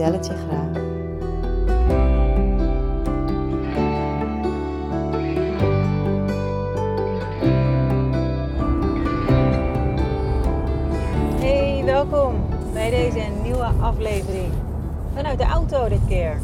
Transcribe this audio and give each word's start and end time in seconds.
je 0.00 0.06
graag. 0.20 0.70
Hey, 11.40 11.82
welkom 11.84 12.34
bij 12.72 12.90
deze 12.90 13.20
nieuwe 13.42 13.70
aflevering. 13.80 14.52
Vanuit 15.14 15.38
de 15.38 15.44
auto 15.44 15.88
dit 15.88 16.06
keer. 16.08 16.40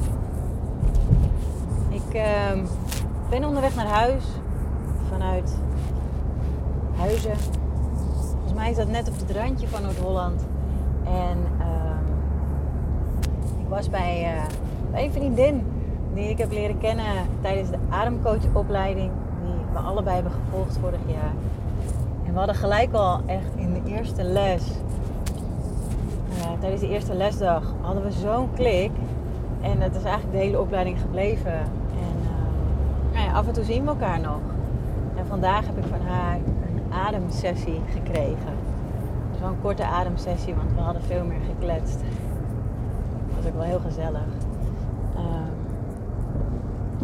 Ik 1.88 2.14
ehm, 2.14 2.64
ben 3.30 3.44
onderweg 3.44 3.74
naar 3.74 3.86
huis. 3.86 4.24
Vanuit 5.10 5.56
Huizen. 6.96 7.36
Volgens 8.32 8.54
mij 8.54 8.70
is 8.70 8.76
dat 8.76 8.88
net 8.88 9.08
op 9.08 9.14
het 9.18 9.36
randje 9.36 9.68
van 9.68 9.82
Noord-Holland. 9.82 10.46
En 11.04 11.38
ehm, 11.58 12.05
was 13.68 13.90
bij, 13.90 14.24
eh, 14.24 14.42
bij 14.90 15.04
een 15.04 15.12
vriendin 15.12 15.66
die 16.14 16.28
ik 16.28 16.38
heb 16.38 16.52
leren 16.52 16.78
kennen 16.78 17.14
tijdens 17.40 17.70
de 17.70 17.78
ademcoachopleiding. 17.88 19.10
Die 19.44 19.54
we 19.72 19.78
allebei 19.78 20.14
hebben 20.14 20.32
gevolgd 20.32 20.78
vorig 20.80 21.00
jaar. 21.06 21.32
En 22.26 22.32
we 22.32 22.38
hadden 22.38 22.56
gelijk 22.56 22.92
al 22.92 23.20
echt 23.26 23.54
in 23.54 23.72
de 23.72 23.90
eerste 23.90 24.22
les, 24.22 24.62
eh, 26.40 26.50
tijdens 26.60 26.80
de 26.80 26.88
eerste 26.88 27.14
lesdag, 27.14 27.74
hadden 27.80 28.02
we 28.02 28.10
zo'n 28.10 28.48
klik. 28.54 28.90
En 29.60 29.80
dat 29.80 29.94
is 29.94 30.02
eigenlijk 30.02 30.32
de 30.32 30.44
hele 30.44 30.60
opleiding 30.60 31.00
gebleven. 31.00 31.52
En 31.52 32.16
ehm, 32.22 33.14
nou 33.14 33.26
ja, 33.26 33.32
af 33.32 33.46
en 33.46 33.52
toe 33.52 33.64
zien 33.64 33.82
we 33.82 33.88
elkaar 33.88 34.20
nog. 34.20 34.40
En 35.16 35.26
vandaag 35.26 35.66
heb 35.66 35.78
ik 35.78 35.84
van 35.90 36.06
haar 36.06 36.36
een 36.36 36.92
ademsessie 36.92 37.80
gekregen. 37.92 38.54
Zo'n 39.40 39.56
korte 39.62 39.84
ademsessie, 39.84 40.54
want 40.54 40.72
we 40.74 40.80
hadden 40.80 41.02
veel 41.02 41.24
meer 41.24 41.40
gekletst. 41.46 42.00
Ook 43.46 43.54
wel 43.54 43.62
heel 43.62 43.80
gezellig. 43.86 44.26
Ehm, 45.14 45.50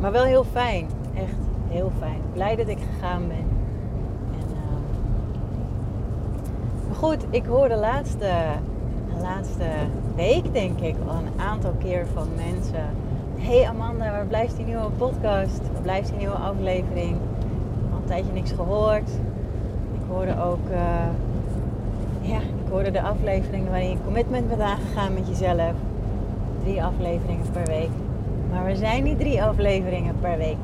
maar 0.01 0.12
wel 0.12 0.25
heel 0.25 0.45
fijn. 0.45 0.87
Echt 1.15 1.37
heel 1.69 1.93
fijn. 1.98 2.21
Blij 2.33 2.57
dat 2.57 2.69
ik 2.69 2.79
gegaan 2.93 3.29
ben. 3.29 3.47
En, 4.33 4.47
ehm, 4.57 4.85
goed, 6.95 7.27
ik 7.31 7.47
hoor 7.47 7.69
de 7.69 7.77
laatste, 7.77 8.31
de 9.15 9.20
laatste 9.20 9.65
week 10.17 10.53
denk 10.53 10.81
ik 10.81 10.97
al 11.09 11.17
een 11.17 11.41
aantal 11.41 11.73
keer 11.79 12.07
van 12.15 12.29
mensen. 12.37 12.87
Hey 13.37 13.69
Amanda, 13.69 14.11
waar 14.11 14.27
blijft 14.27 14.57
die 14.57 14.67
nieuwe 14.67 14.91
podcast? 14.91 15.61
Waar 15.73 15.83
blijft 15.83 16.09
die 16.09 16.19
nieuwe 16.19 16.35
aflevering? 16.35 17.17
Al 17.93 17.98
een 17.98 18.05
tijdje 18.07 18.33
niks 18.33 18.53
gehoord. 18.53 19.11
Ik 19.95 20.09
hoorde 20.09 20.43
ook, 20.43 20.70
eh, 20.70 21.07
ja, 22.20 22.39
ik 22.39 22.70
hoorde 22.70 22.91
de 22.91 23.03
afleveringen 23.03 23.70
waarin 23.70 23.91
je 23.91 24.05
commitment 24.05 24.48
bent 24.48 24.61
aangegaan 24.61 25.15
met 25.15 25.29
jezelf. 25.29 25.73
Drie 26.62 26.82
afleveringen 26.82 27.50
per 27.52 27.64
week. 27.66 27.91
Maar 28.50 28.64
we 28.64 28.77
zijn 28.77 29.05
niet 29.05 29.18
drie 29.18 29.42
afleveringen 29.42 30.14
per 30.20 30.36
week. 30.36 30.56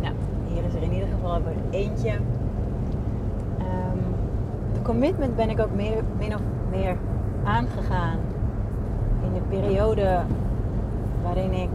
Nou, 0.00 0.14
hier 0.46 0.64
is 0.64 0.74
er 0.74 0.82
in 0.82 0.92
ieder 0.92 1.08
geval 1.08 1.42
weer 1.42 1.80
eentje. 1.80 2.10
Ehm, 3.58 3.98
de 4.72 4.82
commitment 4.82 5.36
ben 5.36 5.50
ik 5.50 5.60
ook 5.60 5.74
meer, 5.74 6.02
min 6.18 6.34
of 6.34 6.40
meer 6.70 6.96
aangegaan 7.44 8.18
in 9.24 9.32
de 9.34 9.40
periode 9.48 10.20
waarin 11.22 11.52
ik 11.52 11.70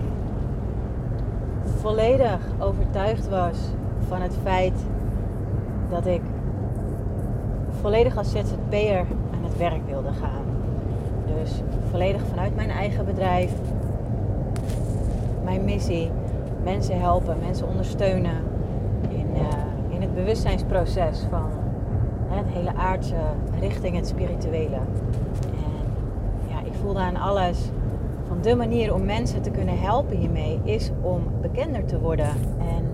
volledig 1.80 2.40
overtuigd 2.60 3.30
was 3.30 3.58
van 4.08 4.22
het 4.22 4.38
feit 4.44 4.80
dat 5.90 6.06
ik 6.06 6.22
volledig 7.82 8.18
als 8.18 8.32
ZZP'er 8.32 9.06
aan 9.34 9.44
het 9.44 9.58
werk 9.58 9.86
wilde 9.88 10.12
gaan. 10.22 10.43
Dus 11.42 11.62
volledig 11.90 12.22
vanuit 12.26 12.56
mijn 12.56 12.70
eigen 12.70 13.06
bedrijf, 13.06 13.54
mijn 15.44 15.64
missie, 15.64 16.12
mensen 16.64 17.00
helpen, 17.00 17.38
mensen 17.40 17.68
ondersteunen 17.68 18.38
in, 19.10 19.28
uh, 19.36 19.42
in 19.90 20.02
het 20.02 20.14
bewustzijnsproces 20.14 21.26
van 21.30 21.50
het 22.28 22.48
hele 22.48 22.76
aardse 22.76 23.16
richting 23.60 23.96
het 23.96 24.08
spirituele. 24.08 24.76
En 24.76 25.86
ja, 26.48 26.60
ik 26.64 26.74
voelde 26.74 27.00
aan 27.00 27.16
alles 27.16 27.72
van 28.28 28.42
de 28.42 28.56
manier 28.56 28.94
om 28.94 29.06
mensen 29.06 29.42
te 29.42 29.50
kunnen 29.52 29.80
helpen 29.80 30.18
hiermee 30.18 30.60
is 30.64 30.92
om 31.02 31.24
bekender 31.42 31.86
te 31.86 32.00
worden 32.00 32.30
en 32.60 32.92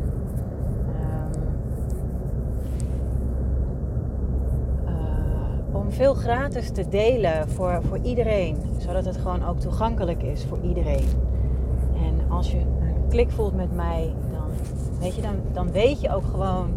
ehm, 0.96 1.40
uh, 4.86 5.76
veel 5.92 6.14
gratis 6.14 6.72
te 6.72 6.90
delen 6.90 7.50
voor, 7.50 7.82
voor 7.88 8.00
iedereen, 8.02 8.58
zodat 8.78 9.06
het 9.06 9.18
gewoon 9.18 9.46
ook 9.46 9.60
toegankelijk 9.60 10.24
is 10.24 10.46
voor 10.46 10.60
iedereen. 10.62 11.08
En 11.94 12.30
als 12.30 12.52
je 12.52 12.58
een 12.58 13.08
klik 13.10 13.32
voelt 13.32 13.56
met 13.56 13.76
mij, 13.76 14.14
dan 14.32 14.50
weet 15.00 15.16
je, 15.16 15.22
dan, 15.22 15.36
dan 15.54 15.72
weet 15.72 16.02
je 16.02 16.14
ook 16.14 16.26
gewoon 16.26 16.70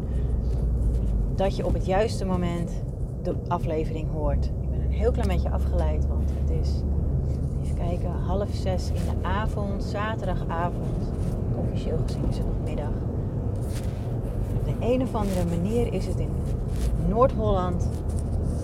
dat 1.34 1.56
je 1.56 1.66
op 1.66 1.74
het 1.74 1.86
juiste 1.86 2.24
moment 2.24 2.82
de 3.22 3.34
aflevering 3.48 4.10
hoort. 4.12 4.44
Ik 4.44 4.70
ben 4.70 4.80
een 4.80 4.92
heel 4.92 5.10
klein 5.10 5.28
beetje 5.28 5.50
afgeleid, 5.50 6.06
want 6.06 6.30
het 6.40 6.50
is 6.60 6.82
Even 7.62 7.76
kijken, 7.76 8.10
half 8.10 8.48
zes 8.52 8.88
in 8.88 8.94
de 8.94 9.28
avond, 9.28 9.84
zaterdagavond. 9.84 11.12
Officieel 11.56 11.98
gezien 12.06 12.28
is 12.28 12.36
het 12.36 12.46
nog 12.46 12.56
middag. 12.64 12.92
Op 14.56 14.64
de 14.64 14.86
een 14.86 15.02
of 15.02 15.14
andere 15.14 15.44
manier 15.44 15.92
is 15.92 16.06
het 16.06 16.18
in 16.18 16.30
Noord-Holland 17.08 17.88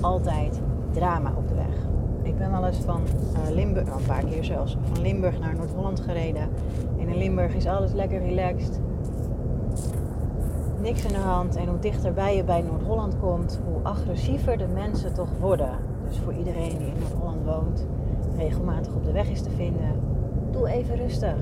altijd 0.00 0.60
drama 0.92 1.32
op 1.36 1.48
de 1.48 1.54
weg. 1.54 1.86
Ik 2.22 2.38
ben 2.38 2.50
wel 2.50 2.66
eens 2.66 2.78
van 2.78 3.02
uh, 3.32 3.54
Limburg, 3.54 3.88
een 3.88 4.06
paar 4.06 4.24
keer 4.24 4.44
zelfs, 4.44 4.76
van 4.92 5.02
Limburg 5.02 5.38
naar 5.38 5.56
Noord-Holland 5.56 6.00
gereden. 6.00 6.48
En 6.98 7.08
in 7.08 7.16
Limburg 7.16 7.54
is 7.54 7.66
alles 7.66 7.92
lekker 7.92 8.18
relaxed. 8.20 8.80
Niks 10.80 11.06
aan 11.06 11.12
de 11.12 11.18
hand. 11.18 11.56
En 11.56 11.68
hoe 11.68 11.78
dichterbij 11.78 12.36
je 12.36 12.44
bij 12.44 12.62
Noord-Holland 12.62 13.18
komt, 13.18 13.60
hoe 13.66 13.82
agressiever 13.82 14.58
de 14.58 14.66
mensen 14.66 15.14
toch 15.14 15.30
worden. 15.40 15.70
Dus 16.08 16.18
voor 16.18 16.34
iedereen 16.34 16.78
die 16.78 16.86
in 16.86 16.98
Noord-Holland 16.98 17.44
woont, 17.44 17.86
regelmatig 18.36 18.94
op 18.94 19.04
de 19.04 19.12
weg 19.12 19.28
is 19.28 19.42
te 19.42 19.50
vinden, 19.50 20.00
doe 20.50 20.68
even 20.68 20.96
rustig. 20.96 21.36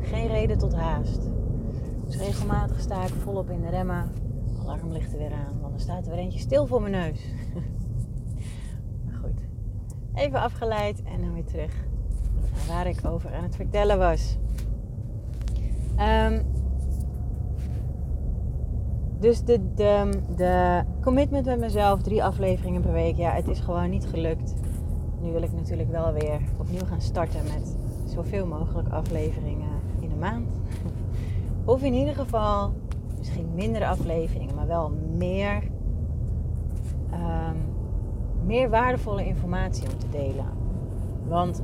Geen 0.00 0.26
reden 0.26 0.58
tot 0.58 0.74
haast. 0.74 1.30
Dus 2.04 2.18
regelmatig 2.18 2.80
sta 2.80 3.02
ik 3.02 3.12
volop 3.22 3.50
in 3.50 3.60
de 3.60 3.68
remmen. 3.68 4.12
Alarm 4.62 4.92
ligt 4.92 5.12
er 5.12 5.18
weer 5.18 5.32
aan, 5.32 5.61
staat 5.82 6.06
er 6.06 6.10
weer 6.10 6.20
eentje 6.20 6.38
stil 6.38 6.66
voor 6.66 6.80
mijn 6.80 6.92
neus. 6.92 7.20
maar 9.04 9.14
goed, 9.22 9.40
even 10.14 10.40
afgeleid 10.40 11.02
en 11.02 11.20
dan 11.20 11.34
weer 11.34 11.44
terug 11.44 11.72
waar 12.68 12.86
ik 12.86 13.04
over 13.04 13.34
aan 13.34 13.42
het 13.42 13.56
vertellen 13.56 13.98
was. 13.98 14.36
Um, 15.98 16.42
dus 19.20 19.44
de, 19.44 19.74
de, 19.74 20.20
de 20.36 20.82
commitment 21.00 21.46
met 21.46 21.58
mezelf, 21.58 22.02
drie 22.02 22.24
afleveringen 22.24 22.82
per 22.82 22.92
week, 22.92 23.16
ja, 23.16 23.30
het 23.30 23.48
is 23.48 23.60
gewoon 23.60 23.90
niet 23.90 24.06
gelukt 24.06 24.54
nu 25.22 25.32
wil 25.32 25.42
ik 25.42 25.52
natuurlijk 25.52 25.90
wel 25.90 26.12
weer 26.12 26.40
opnieuw 26.58 26.84
gaan 26.84 27.00
starten 27.00 27.44
met 27.44 27.76
zoveel 28.06 28.46
mogelijk 28.46 28.88
afleveringen 28.88 29.80
in 30.00 30.08
de 30.08 30.14
maand. 30.14 30.48
Of 31.64 31.82
in 31.82 31.94
ieder 31.94 32.14
geval 32.14 32.72
misschien 33.18 33.54
minder 33.54 33.86
afleveringen, 33.86 34.54
maar 34.54 34.66
wel 34.66 34.92
meer, 35.16 35.62
um, 37.12 37.56
meer 38.44 38.70
waardevolle 38.70 39.26
informatie 39.26 39.88
om 39.92 39.98
te 39.98 40.08
delen. 40.10 40.46
Want 41.28 41.62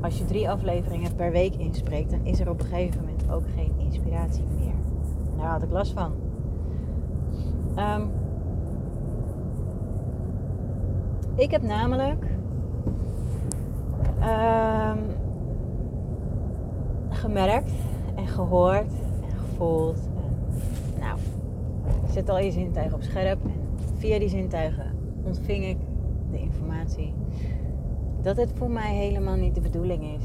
als 0.00 0.18
je 0.18 0.24
drie 0.24 0.50
afleveringen 0.50 1.14
per 1.14 1.30
week 1.30 1.54
inspreekt, 1.54 2.10
dan 2.10 2.20
is 2.22 2.40
er 2.40 2.50
op 2.50 2.60
een 2.60 2.66
gegeven 2.66 3.00
moment 3.00 3.30
ook 3.30 3.44
geen 3.54 3.72
inspiratie 3.76 4.44
meer. 4.58 4.74
Daar 5.36 5.46
had 5.46 5.62
ik 5.62 5.70
last 5.70 5.92
van. 5.92 6.12
Um, 7.78 8.10
ik 11.34 11.50
heb 11.50 11.62
namelijk 11.62 12.24
um, 14.20 14.98
gemerkt 17.08 17.72
en 18.14 18.26
gehoord 18.26 18.92
en 19.30 19.38
gevoeld. 19.38 19.98
Nou, 21.00 21.18
ik 22.06 22.12
zet 22.12 22.28
al 22.28 22.38
je 22.38 22.50
zintuigen 22.50 22.96
op 22.96 23.02
scherp. 23.02 23.38
Via 24.04 24.18
die 24.18 24.28
zintuigen 24.28 24.92
ontving 25.24 25.64
ik 25.64 25.76
de 26.30 26.38
informatie. 26.38 27.14
dat 28.22 28.36
het 28.36 28.52
voor 28.54 28.70
mij 28.70 28.94
helemaal 28.94 29.36
niet 29.36 29.54
de 29.54 29.60
bedoeling 29.60 30.02
is 30.02 30.24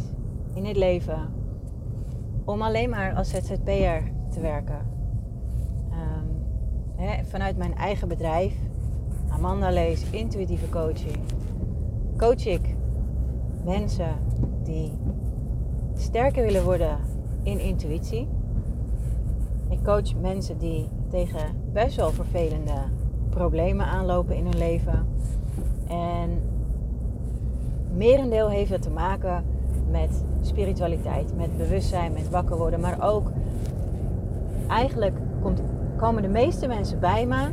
in 0.54 0.66
het 0.66 0.78
leven 0.78 1.34
om 2.46 2.62
alleen 2.62 2.90
maar 2.90 3.14
als 3.14 3.30
ZZP'er 3.30 4.12
te 4.30 4.40
werken. 4.40 4.80
Um, 5.92 7.26
vanuit 7.26 7.58
mijn 7.58 7.76
eigen 7.76 8.08
bedrijf, 8.08 8.54
Amanda 9.30 9.72
Lees 9.72 10.10
Intuïtieve 10.10 10.70
Coaching, 10.70 11.18
coach 12.18 12.46
ik 12.46 12.76
mensen 13.64 14.16
die 14.64 14.92
sterker 15.94 16.44
willen 16.44 16.64
worden 16.64 16.98
in 17.44 17.60
intuïtie. 17.60 18.28
Ik 19.70 19.84
coach 19.84 20.16
mensen 20.16 20.58
die 20.58 20.90
tegen 21.10 21.72
best 21.74 21.96
wel 21.96 22.12
vervelende 22.12 22.82
problemen 23.30 23.86
aanlopen 23.86 24.36
in 24.36 24.44
hun 24.44 24.58
leven. 24.58 25.08
En 25.88 26.42
merendeel 27.96 28.50
heeft 28.50 28.72
het 28.72 28.82
te 28.82 28.90
maken 28.90 29.44
met 29.92 30.24
spiritualiteit, 30.42 31.38
met 31.38 31.58
bewustzijn, 31.58 32.14
met 32.14 32.30
wakker 32.30 32.58
worden. 32.58 32.80
Maar 32.80 32.98
ook 33.02 33.32
eigenlijk 34.68 35.18
komt, 35.42 35.62
komen 35.98 36.22
de 36.22 36.28
meeste 36.28 36.68
mensen 36.68 37.00
bij 37.00 37.26
me 37.26 37.50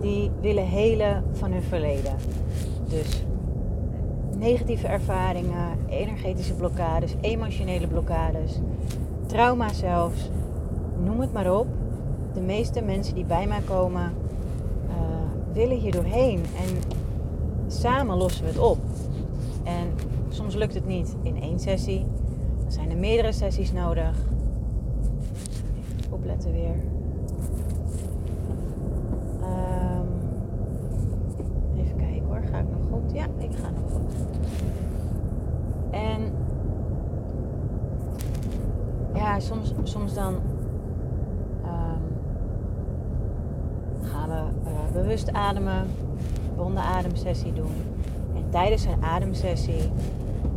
die 0.00 0.30
willen 0.40 0.66
helen 0.66 1.24
van 1.32 1.52
hun 1.52 1.62
verleden. 1.62 2.14
Dus 2.88 3.24
negatieve 4.38 4.86
ervaringen, 4.86 5.78
energetische 5.88 6.54
blokkades, 6.54 7.14
emotionele 7.20 7.86
blokkades, 7.86 8.60
trauma 9.26 9.72
zelfs, 9.72 10.30
noem 11.04 11.20
het 11.20 11.32
maar 11.32 11.54
op. 11.58 11.66
De 12.32 12.40
meeste 12.40 12.82
mensen 12.82 13.14
die 13.14 13.24
bij 13.24 13.46
mij 13.46 13.60
komen 13.60 14.12
willen 15.54 15.78
hier 15.78 15.92
doorheen 15.92 16.38
en 16.38 16.98
samen 17.66 18.16
lossen 18.16 18.44
we 18.44 18.50
het 18.50 18.58
op. 18.58 18.78
En 19.62 19.86
soms 20.28 20.54
lukt 20.54 20.74
het 20.74 20.86
niet 20.86 21.16
in 21.22 21.42
één 21.42 21.58
sessie, 21.58 22.06
dan 22.62 22.72
zijn 22.72 22.90
er 22.90 22.96
meerdere 22.96 23.32
sessies 23.32 23.72
nodig. 23.72 24.16
Even 25.78 26.12
opletten 26.12 26.52
weer. 26.52 26.74
Um, 29.42 30.08
even 31.76 31.96
kijken 31.96 32.26
hoor, 32.26 32.42
ga 32.50 32.58
ik 32.58 32.70
nog 32.70 32.80
goed? 32.90 33.12
Ja, 33.12 33.26
ik 33.38 33.54
ga 33.54 33.70
nog 33.70 33.92
goed. 33.92 34.14
En 35.90 36.32
ja, 39.14 39.40
soms, 39.40 39.72
soms 39.82 40.14
dan 40.14 40.34
um, 41.64 42.02
gaan 44.02 44.28
we 44.28 44.70
uh, 44.70 44.83
bewust 44.94 45.32
ademen, 45.32 45.86
ronde 46.56 46.80
ademsessie 46.80 47.52
doen. 47.52 47.74
En 48.34 48.50
tijdens 48.50 48.84
een 48.84 49.04
ademsessie 49.04 49.90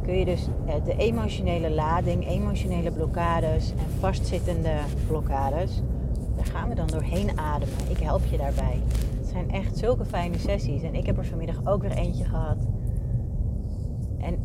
kun 0.04 0.18
je 0.20 0.26
dus 0.26 0.48
eh, 0.66 0.74
de 0.86 0.96
emotionele 0.98 1.72
lading, 1.72 2.28
emotionele 2.28 2.92
blokkades 2.92 3.72
en 3.72 4.00
vastzittende 4.00 4.76
blokkades, 5.08 5.82
daar 6.36 6.46
gaan 6.46 6.70
we 6.70 6.76
dan 6.76 6.88
doorheen 6.88 7.40
ademen. 7.40 7.90
Ik 7.90 7.98
help 7.98 8.26
je 8.26 8.38
daarbij. 8.38 8.82
Het 9.18 9.28
zijn 9.28 9.52
echt 9.52 9.78
zulke 9.78 10.06
fijne 10.06 10.38
sessies. 10.38 10.82
En 10.82 10.96
ik 10.96 11.06
heb 11.06 11.18
er 11.18 11.26
vanmiddag 11.26 11.62
ook 11.66 11.82
weer 11.82 11.92
eentje 11.92 12.26
gehad. 12.26 12.58
En 14.18 14.40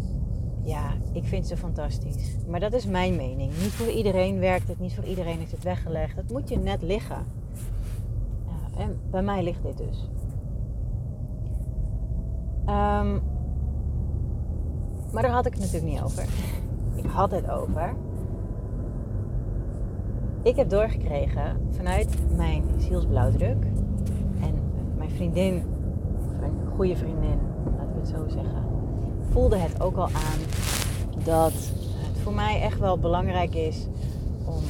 ja, 0.65 0.93
ik 1.13 1.25
vind 1.25 1.47
ze 1.47 1.57
fantastisch. 1.57 2.37
Maar 2.49 2.61
dat 2.61 2.73
is 2.73 2.87
mijn 2.87 3.17
mening. 3.17 3.53
Niet 3.63 3.73
voor 3.73 3.91
iedereen 3.91 4.39
werkt 4.39 4.69
het, 4.69 4.81
niet 4.81 4.95
voor 4.95 5.05
iedereen 5.05 5.41
is 5.41 5.51
het 5.53 5.63
weggelegd. 5.63 6.17
Het 6.17 6.33
moet 6.33 6.49
je 6.49 6.59
net 6.59 6.83
liggen. 6.83 7.27
En 8.77 9.01
bij 9.11 9.23
mij 9.23 9.43
ligt 9.43 9.63
dit 9.63 9.77
dus. 9.77 10.09
Um, 12.61 13.23
maar 15.13 15.23
daar 15.23 15.31
had 15.31 15.47
ik 15.47 15.53
het 15.53 15.63
natuurlijk 15.63 15.93
niet 15.93 16.03
over. 16.03 16.25
Ik 17.05 17.07
had 17.07 17.31
het 17.31 17.51
over. 17.51 17.95
Ik 20.43 20.57
heb 20.57 20.71
doorgekregen 20.71 21.61
vanuit 21.71 22.17
mijn 22.37 22.65
zielsblauwdruk. 22.79 23.65
En 24.41 24.55
mijn 24.97 25.11
vriendin, 25.11 25.55
een 26.43 26.67
goede 26.75 26.97
vriendin, 26.97 27.39
laten 27.77 27.93
we 27.93 28.01
het 28.01 28.09
zo 28.09 28.29
zeggen, 28.29 28.63
voelde 29.31 29.57
het 29.57 29.81
ook 29.83 29.97
al 29.97 30.07
aan 30.07 30.41
dat 31.25 31.53
het 31.53 32.19
voor 32.23 32.33
mij 32.33 32.61
echt 32.61 32.79
wel 32.79 32.99
belangrijk 32.99 33.55
is 33.55 33.87
om 34.45 34.63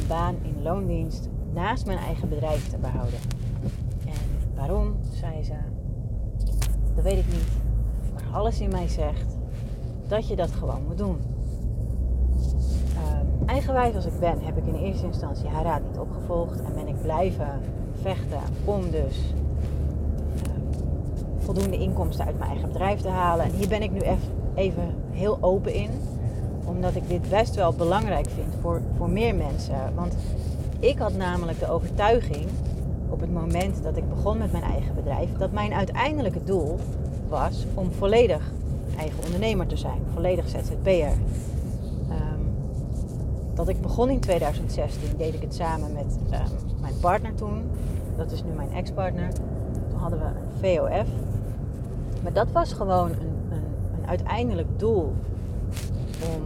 een 0.00 0.06
baan 0.08 0.34
in 0.42 0.62
loondienst 0.62 1.28
naast 1.52 1.86
mijn 1.86 1.98
eigen 1.98 2.28
bedrijf 2.28 2.68
te 2.68 2.76
behouden. 2.78 3.18
En 4.06 4.54
waarom, 4.54 4.96
zei 5.10 5.44
ze, 5.44 5.54
dat 6.94 7.04
weet 7.04 7.18
ik 7.18 7.26
niet. 7.26 7.48
Maar 8.14 8.24
alles 8.32 8.60
in 8.60 8.70
mij 8.70 8.88
zegt 8.88 9.36
dat 10.06 10.28
je 10.28 10.36
dat 10.36 10.50
gewoon 10.50 10.84
moet 10.86 10.98
doen. 10.98 11.16
Um, 12.96 13.48
eigenwijs 13.48 13.94
als 13.94 14.06
ik 14.06 14.18
ben, 14.20 14.40
heb 14.40 14.56
ik 14.56 14.66
in 14.66 14.74
eerste 14.74 15.06
instantie 15.06 15.48
haar 15.48 15.64
raad 15.64 15.82
niet 15.88 15.98
opgevolgd 15.98 16.60
en 16.60 16.74
ben 16.74 16.88
ik 16.88 17.02
blijven 17.02 17.60
vechten 18.02 18.40
om 18.64 18.90
dus 18.90 19.34
ehm, 20.42 20.60
voldoende 21.38 21.78
inkomsten 21.78 22.24
uit 22.26 22.38
mijn 22.38 22.50
eigen 22.50 22.68
bedrijf 22.68 23.00
te 23.00 23.08
halen. 23.08 23.44
En 23.44 23.52
hier 23.52 23.68
ben 23.68 23.82
ik 23.82 23.90
nu 23.90 24.00
even 24.54 24.94
heel 25.10 25.38
open 25.40 25.74
in, 25.74 25.90
omdat 26.64 26.94
ik 26.94 27.08
dit 27.08 27.28
best 27.28 27.54
wel 27.54 27.72
belangrijk 27.72 28.28
vind 28.30 28.54
voor, 28.60 28.80
voor 28.96 29.10
meer 29.10 29.34
mensen. 29.34 29.94
Want 29.94 30.14
ik 30.80 30.98
had 30.98 31.16
namelijk 31.16 31.58
de 31.58 31.70
overtuiging 31.70 32.46
op 33.08 33.20
het 33.20 33.32
moment 33.32 33.82
dat 33.82 33.96
ik 33.96 34.08
begon 34.08 34.38
met 34.38 34.52
mijn 34.52 34.64
eigen 34.64 34.94
bedrijf, 34.94 35.32
dat 35.38 35.52
mijn 35.52 35.72
uiteindelijke 35.72 36.44
doel 36.44 36.78
was 37.28 37.66
om 37.74 37.92
volledig 37.92 38.52
eigen 38.98 39.24
ondernemer 39.24 39.66
te 39.66 39.76
zijn, 39.76 40.00
volledig 40.14 40.48
ZZP'er. 40.48 41.12
Um, 42.10 42.54
dat 43.54 43.68
ik 43.68 43.80
begon 43.80 44.10
in 44.10 44.20
2016, 44.20 45.16
deed 45.16 45.34
ik 45.34 45.42
het 45.42 45.54
samen 45.54 45.92
met 45.92 46.18
um, 46.24 46.80
mijn 46.80 46.98
partner 47.00 47.34
toen. 47.34 47.62
Dat 48.16 48.32
is 48.32 48.44
nu 48.44 48.50
mijn 48.50 48.72
ex-partner. 48.72 49.32
Toen 49.88 49.98
hadden 49.98 50.18
we 50.18 50.24
een 50.24 50.78
VOF. 50.78 51.08
Maar 52.22 52.32
dat 52.32 52.52
was 52.52 52.72
gewoon 52.72 53.10
een, 53.10 53.50
een, 53.50 53.64
een 54.00 54.08
uiteindelijk 54.08 54.78
doel 54.78 55.12
om 56.34 56.42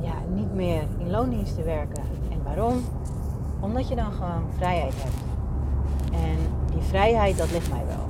ja, 0.00 0.14
niet 0.34 0.54
meer 0.54 0.82
in 0.98 1.10
loondienst 1.10 1.54
te 1.54 1.62
werken. 1.62 2.02
Waarom? 2.46 2.80
Omdat 3.60 3.88
je 3.88 3.94
dan 3.94 4.12
gewoon 4.12 4.42
vrijheid 4.56 4.94
hebt. 4.96 5.24
En 6.12 6.36
die 6.72 6.82
vrijheid, 6.82 7.38
dat 7.38 7.50
ligt 7.50 7.70
mij 7.70 7.86
wel. 7.86 8.06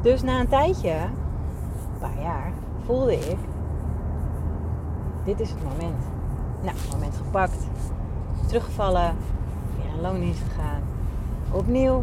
Dus 0.00 0.22
na 0.22 0.40
een 0.40 0.48
tijdje, 0.48 0.92
een 0.92 1.98
paar 2.00 2.22
jaar, 2.22 2.52
voelde 2.84 3.14
ik, 3.14 3.38
dit 5.24 5.40
is 5.40 5.50
het 5.50 5.62
moment. 5.62 6.04
Nou, 6.62 6.76
moment 6.92 7.16
gepakt, 7.16 7.66
teruggevallen, 8.46 9.14
weer 9.76 9.92
een 9.94 10.00
loondienst 10.00 10.42
gegaan. 10.42 10.82
Opnieuw, 11.52 12.02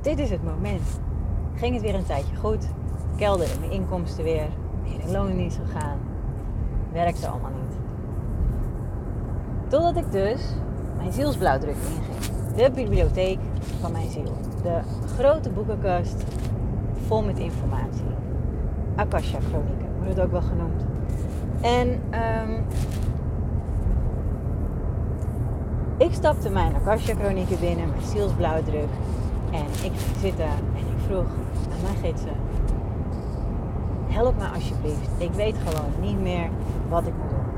dit 0.00 0.18
is 0.18 0.30
het 0.30 0.44
moment. 0.44 1.00
Ging 1.54 1.74
het 1.74 1.82
weer 1.82 1.94
een 1.94 2.06
tijdje 2.06 2.36
goed, 2.36 2.68
kelderde 3.16 3.58
mijn 3.58 3.72
inkomsten 3.72 4.24
weer, 4.24 4.48
weer 4.82 5.00
in 5.00 5.10
loondienst 5.10 5.58
gegaan. 5.64 5.98
Werkte 6.92 7.28
allemaal 7.28 7.50
niet. 7.50 7.71
Totdat 9.72 9.96
ik 9.96 10.12
dus 10.12 10.40
mijn 10.96 11.12
zielsblauwdruk 11.12 11.74
inging. 11.74 12.56
De 12.56 12.70
bibliotheek 12.74 13.38
van 13.80 13.92
mijn 13.92 14.10
ziel. 14.10 14.32
De 14.62 14.80
grote 15.16 15.50
boekenkast 15.50 16.24
vol 17.06 17.22
met 17.22 17.38
informatie. 17.38 18.04
Akasha 18.96 19.38
Chronieken 19.40 19.88
wordt 19.96 20.08
het 20.08 20.20
ook 20.20 20.30
wel 20.30 20.42
genoemd. 20.42 20.82
En 21.60 21.88
um, 21.88 22.64
ik 25.96 26.12
stapte 26.12 26.50
mijn 26.50 26.74
Akasha 26.74 27.14
Chronieken 27.14 27.60
binnen, 27.60 27.88
mijn 27.88 28.02
zielsblauwdruk. 28.02 28.90
En 29.52 29.64
ik 29.64 29.92
ging 29.96 30.16
zitten 30.20 30.44
en 30.44 30.86
ik 30.96 31.04
vroeg 31.06 31.26
aan 31.72 31.82
mijn 31.82 31.96
gidsen. 31.96 32.36
Help 34.06 34.38
me 34.38 34.46
alsjeblieft. 34.54 35.10
Ik 35.18 35.32
weet 35.32 35.56
gewoon 35.64 35.90
niet 36.00 36.20
meer 36.20 36.48
wat 36.88 37.06
ik 37.06 37.12
moet 37.20 37.30
doen. 37.30 37.51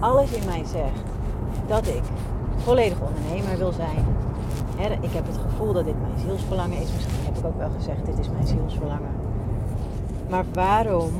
Alles 0.00 0.32
in 0.32 0.46
mij 0.46 0.64
zegt 0.64 1.02
dat 1.66 1.86
ik 1.86 2.02
volledig 2.56 3.00
ondernemer 3.00 3.58
wil 3.58 3.72
zijn 3.72 4.04
ik 5.04 5.12
heb 5.12 5.26
het 5.26 5.36
gevoel 5.36 5.72
dat 5.72 5.84
dit 5.84 6.00
mijn 6.00 6.18
zielsverlangen 6.18 6.78
is. 6.78 6.92
Misschien 6.92 7.24
heb 7.24 7.36
ik 7.36 7.44
ook 7.44 7.58
wel 7.58 7.70
gezegd, 7.70 8.06
dit 8.06 8.18
is 8.18 8.30
mijn 8.30 8.46
zielsverlangen. 8.46 9.10
Maar 10.28 10.44
waarom 10.52 11.12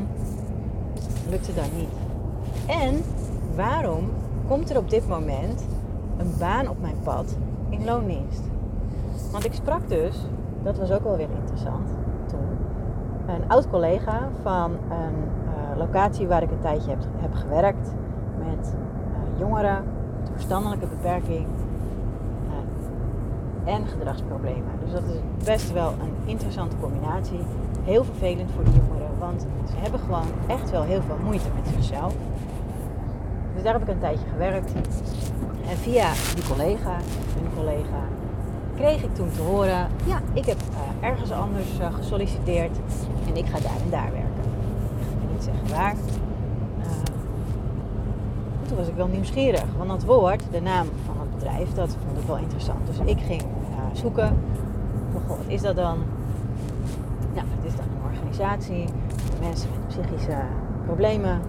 lukt 1.29 1.47
het 1.47 1.57
dan 1.57 1.69
niet? 1.77 1.89
En 2.67 3.03
waarom 3.57 4.11
komt 4.49 4.71
er 4.71 4.77
op 4.77 4.91
dit 4.91 5.09
moment 5.09 5.65
een 6.17 6.35
baan 6.39 6.69
op 6.69 6.81
mijn 6.81 6.97
pad 7.03 7.37
in 7.69 7.85
loondienst? 7.85 8.43
Want 9.33 9.45
ik 9.45 9.53
sprak 9.53 9.89
dus, 9.89 10.17
dat 10.63 10.79
was 10.79 10.91
ook 10.91 11.03
wel 11.03 11.17
weer 11.17 11.31
interessant 11.41 11.89
toen, 12.27 12.49
een 13.27 13.49
oud 13.49 13.71
collega 13.71 14.29
van 14.43 14.71
een 14.91 15.15
uh, 15.15 15.79
locatie 15.79 16.27
waar 16.27 16.43
ik 16.43 16.51
een 16.51 16.61
tijdje 16.61 16.97
heb, 17.17 17.35
gewerkt 17.35 17.95
jongeren 19.39 19.85
met 20.21 20.29
een 20.29 20.35
verstandelijke 20.35 20.87
beperking 20.87 21.47
en 23.65 23.87
gedragsproblemen. 23.87 24.73
Dus 24.85 24.93
dat 24.93 25.03
is 25.03 25.45
best 25.45 25.73
wel 25.73 25.89
een 25.89 26.29
interessante 26.29 26.77
combinatie. 26.81 27.41
heel 27.85 28.05
vervelend 28.05 28.51
voor 28.55 28.65
die 28.65 28.75
jongeren. 28.75 29.19
Want 29.19 29.47
ze 29.71 29.77
hebben 29.77 30.01
gewoon 30.01 30.27
echt 30.47 30.71
wel 30.71 30.83
heel 30.83 31.03
veel 31.03 31.17
moeite 31.25 31.49
met 31.55 31.73
zichzelf. 31.75 32.15
Dus 33.55 33.63
daar 33.63 33.73
heb 33.73 33.83
ik 33.83 33.89
een 33.89 33.99
tijdje 33.99 34.27
gewerkt. 34.33 34.73
En 35.69 35.77
via 35.77 36.13
die 36.35 36.45
collega, 36.49 36.97
een 37.43 37.55
collega, 37.57 38.03
kreeg 38.77 39.03
ik 39.03 39.15
toen 39.15 39.31
te 39.31 39.41
horen: 39.41 39.89
ja, 40.05 40.21
ik 40.33 40.45
heb 40.45 40.59
uh, 40.71 41.09
ergens 41.09 41.31
anders 41.31 41.79
uh, 41.81 41.95
gesolliciteerd 41.95 42.77
en 43.29 43.37
ik 43.37 43.47
ga 43.47 43.59
daar 43.61 43.81
en 43.85 43.91
daar 43.91 44.13
werken. 44.13 44.45
Ik 44.99 45.07
ga 45.21 45.33
niet 45.33 45.43
zeggen 45.43 45.69
waar. 45.69 45.95
Uh, 48.75 48.81
was 48.81 48.89
ik 48.89 48.95
wel 48.95 49.07
nieuwsgierig, 49.07 49.65
want 49.77 49.89
dat 49.89 50.05
woord, 50.05 50.43
de 50.51 50.61
naam 50.61 50.87
van 51.05 51.21
het 51.21 51.35
bedrijf, 51.35 51.73
dat 51.73 51.97
vond 52.07 52.19
ik 52.19 52.27
wel 52.27 52.37
interessant. 52.37 52.87
Dus 52.87 52.99
ik 53.05 53.21
ging 53.21 53.43
zoeken. 53.93 54.37
goh, 55.27 55.37
wat 55.37 55.47
is 55.47 55.63
dat 55.63 55.77
dan? 55.77 55.99
Nou, 57.35 57.47
het 57.51 57.73
is 57.73 57.77
dan 57.77 57.85
een 57.85 58.13
organisatie 58.13 58.85
voor 59.17 59.47
mensen 59.47 59.69
met 59.71 59.89
psychische 59.89 60.37
problemen 60.85 61.41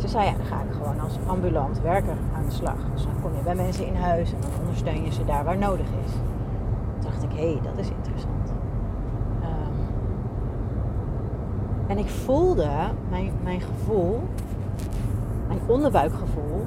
ze 0.00 0.08
zei, 0.08 0.24
ja, 0.24 0.32
dan 0.36 0.46
ga 0.46 0.60
ik 0.60 0.72
gewoon 0.72 1.00
als 1.00 1.18
ambulant 1.26 1.80
werker 1.80 2.16
aan 2.36 2.44
de 2.44 2.54
slag. 2.54 2.76
Dus 2.94 3.02
dan 3.02 3.12
kom 3.22 3.34
je 3.36 3.42
bij 3.42 3.54
mensen 3.54 3.86
in 3.86 3.94
huis 3.94 4.32
en 4.32 4.40
dan 4.40 4.50
ondersteun 4.60 5.04
je 5.04 5.12
ze 5.12 5.24
daar 5.24 5.44
waar 5.44 5.58
nodig 5.58 5.86
is. 6.06 6.12
Toen 7.00 7.10
dacht 7.10 7.22
ik, 7.22 7.30
hé, 7.32 7.52
hey, 7.52 7.60
dat 7.62 7.78
is 7.78 7.88
interessant. 7.88 8.52
Um, 9.42 9.86
en 11.86 11.98
ik 11.98 12.08
voelde, 12.08 12.70
mijn, 13.08 13.32
mijn 13.42 13.60
gevoel, 13.60 14.22
mijn 15.50 15.60
onderbuikgevoel, 15.66 16.66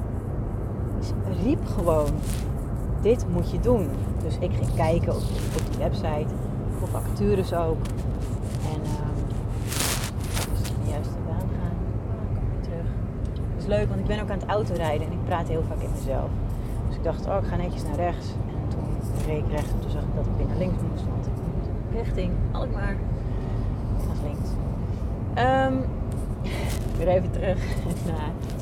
riep 1.42 1.66
gewoon, 1.66 2.10
dit 3.00 3.26
moet 3.32 3.50
je 3.50 3.60
doen. 3.60 3.88
Dus 4.22 4.38
ik 4.38 4.50
ging 4.52 4.74
kijken 4.74 5.14
op, 5.14 5.22
op 5.56 5.70
die 5.70 5.78
website, 5.78 6.34
voor 6.78 6.88
vacatures 6.88 7.54
ook. 7.54 7.78
leuk, 13.66 13.88
want 13.88 14.00
ik 14.00 14.06
ben 14.06 14.20
ook 14.20 14.30
aan 14.30 14.38
het 14.38 14.48
autorijden 14.48 15.06
en 15.06 15.12
ik 15.12 15.24
praat 15.24 15.48
heel 15.48 15.64
vaak 15.68 15.80
in 15.80 15.90
mezelf. 15.98 16.30
Dus 16.88 16.96
ik 16.96 17.02
dacht, 17.02 17.26
oh, 17.26 17.36
ik 17.42 17.48
ga 17.48 17.56
netjes 17.56 17.82
naar 17.82 17.96
rechts. 17.96 18.26
En 18.48 18.68
toen 18.68 18.84
reed 19.26 19.44
ik 19.44 19.50
rechts 19.50 19.70
en 19.72 19.80
toen 19.80 19.90
zag 19.90 20.02
ik 20.02 20.14
dat 20.14 20.26
ik 20.26 20.32
weer 20.36 20.46
naar 20.46 20.56
links 20.56 20.76
moest, 20.90 21.04
want 21.10 21.26
ik 21.26 21.32
moet 21.32 22.02
richting 22.02 22.32
Alkmaar. 22.52 22.96
Naar 24.06 24.16
links. 24.24 24.48
Um, 25.38 25.84
weer 26.98 27.08
even 27.08 27.30
terug. 27.30 27.58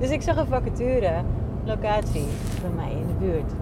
Dus 0.00 0.10
ik 0.10 0.22
zag 0.22 0.36
een 0.36 0.46
vacature, 0.46 1.22
locatie 1.64 2.26
bij 2.60 2.70
mij 2.70 2.90
in 2.90 3.06
de 3.06 3.12
buurt. 3.18 3.52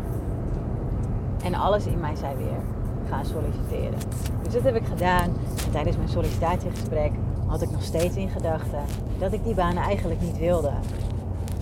En 1.45 1.55
alles 1.55 1.87
in 1.87 2.01
mij 2.01 2.17
zei 2.17 2.37
weer, 2.37 2.61
ga 3.09 3.23
solliciteren. 3.25 3.99
Dus 4.43 4.53
dat 4.53 4.63
heb 4.63 4.75
ik 4.75 4.87
gedaan. 4.87 5.31
En 5.65 5.71
tijdens 5.71 5.97
mijn 5.97 6.09
sollicitatiegesprek 6.09 7.13
had 7.47 7.63
ik 7.63 7.71
nog 7.71 7.83
steeds 7.83 8.17
in 8.17 8.29
gedachten 8.29 8.81
dat 9.19 9.33
ik 9.33 9.45
die 9.45 9.55
banen 9.55 9.83
eigenlijk 9.83 10.21
niet 10.21 10.39
wilde. 10.39 10.73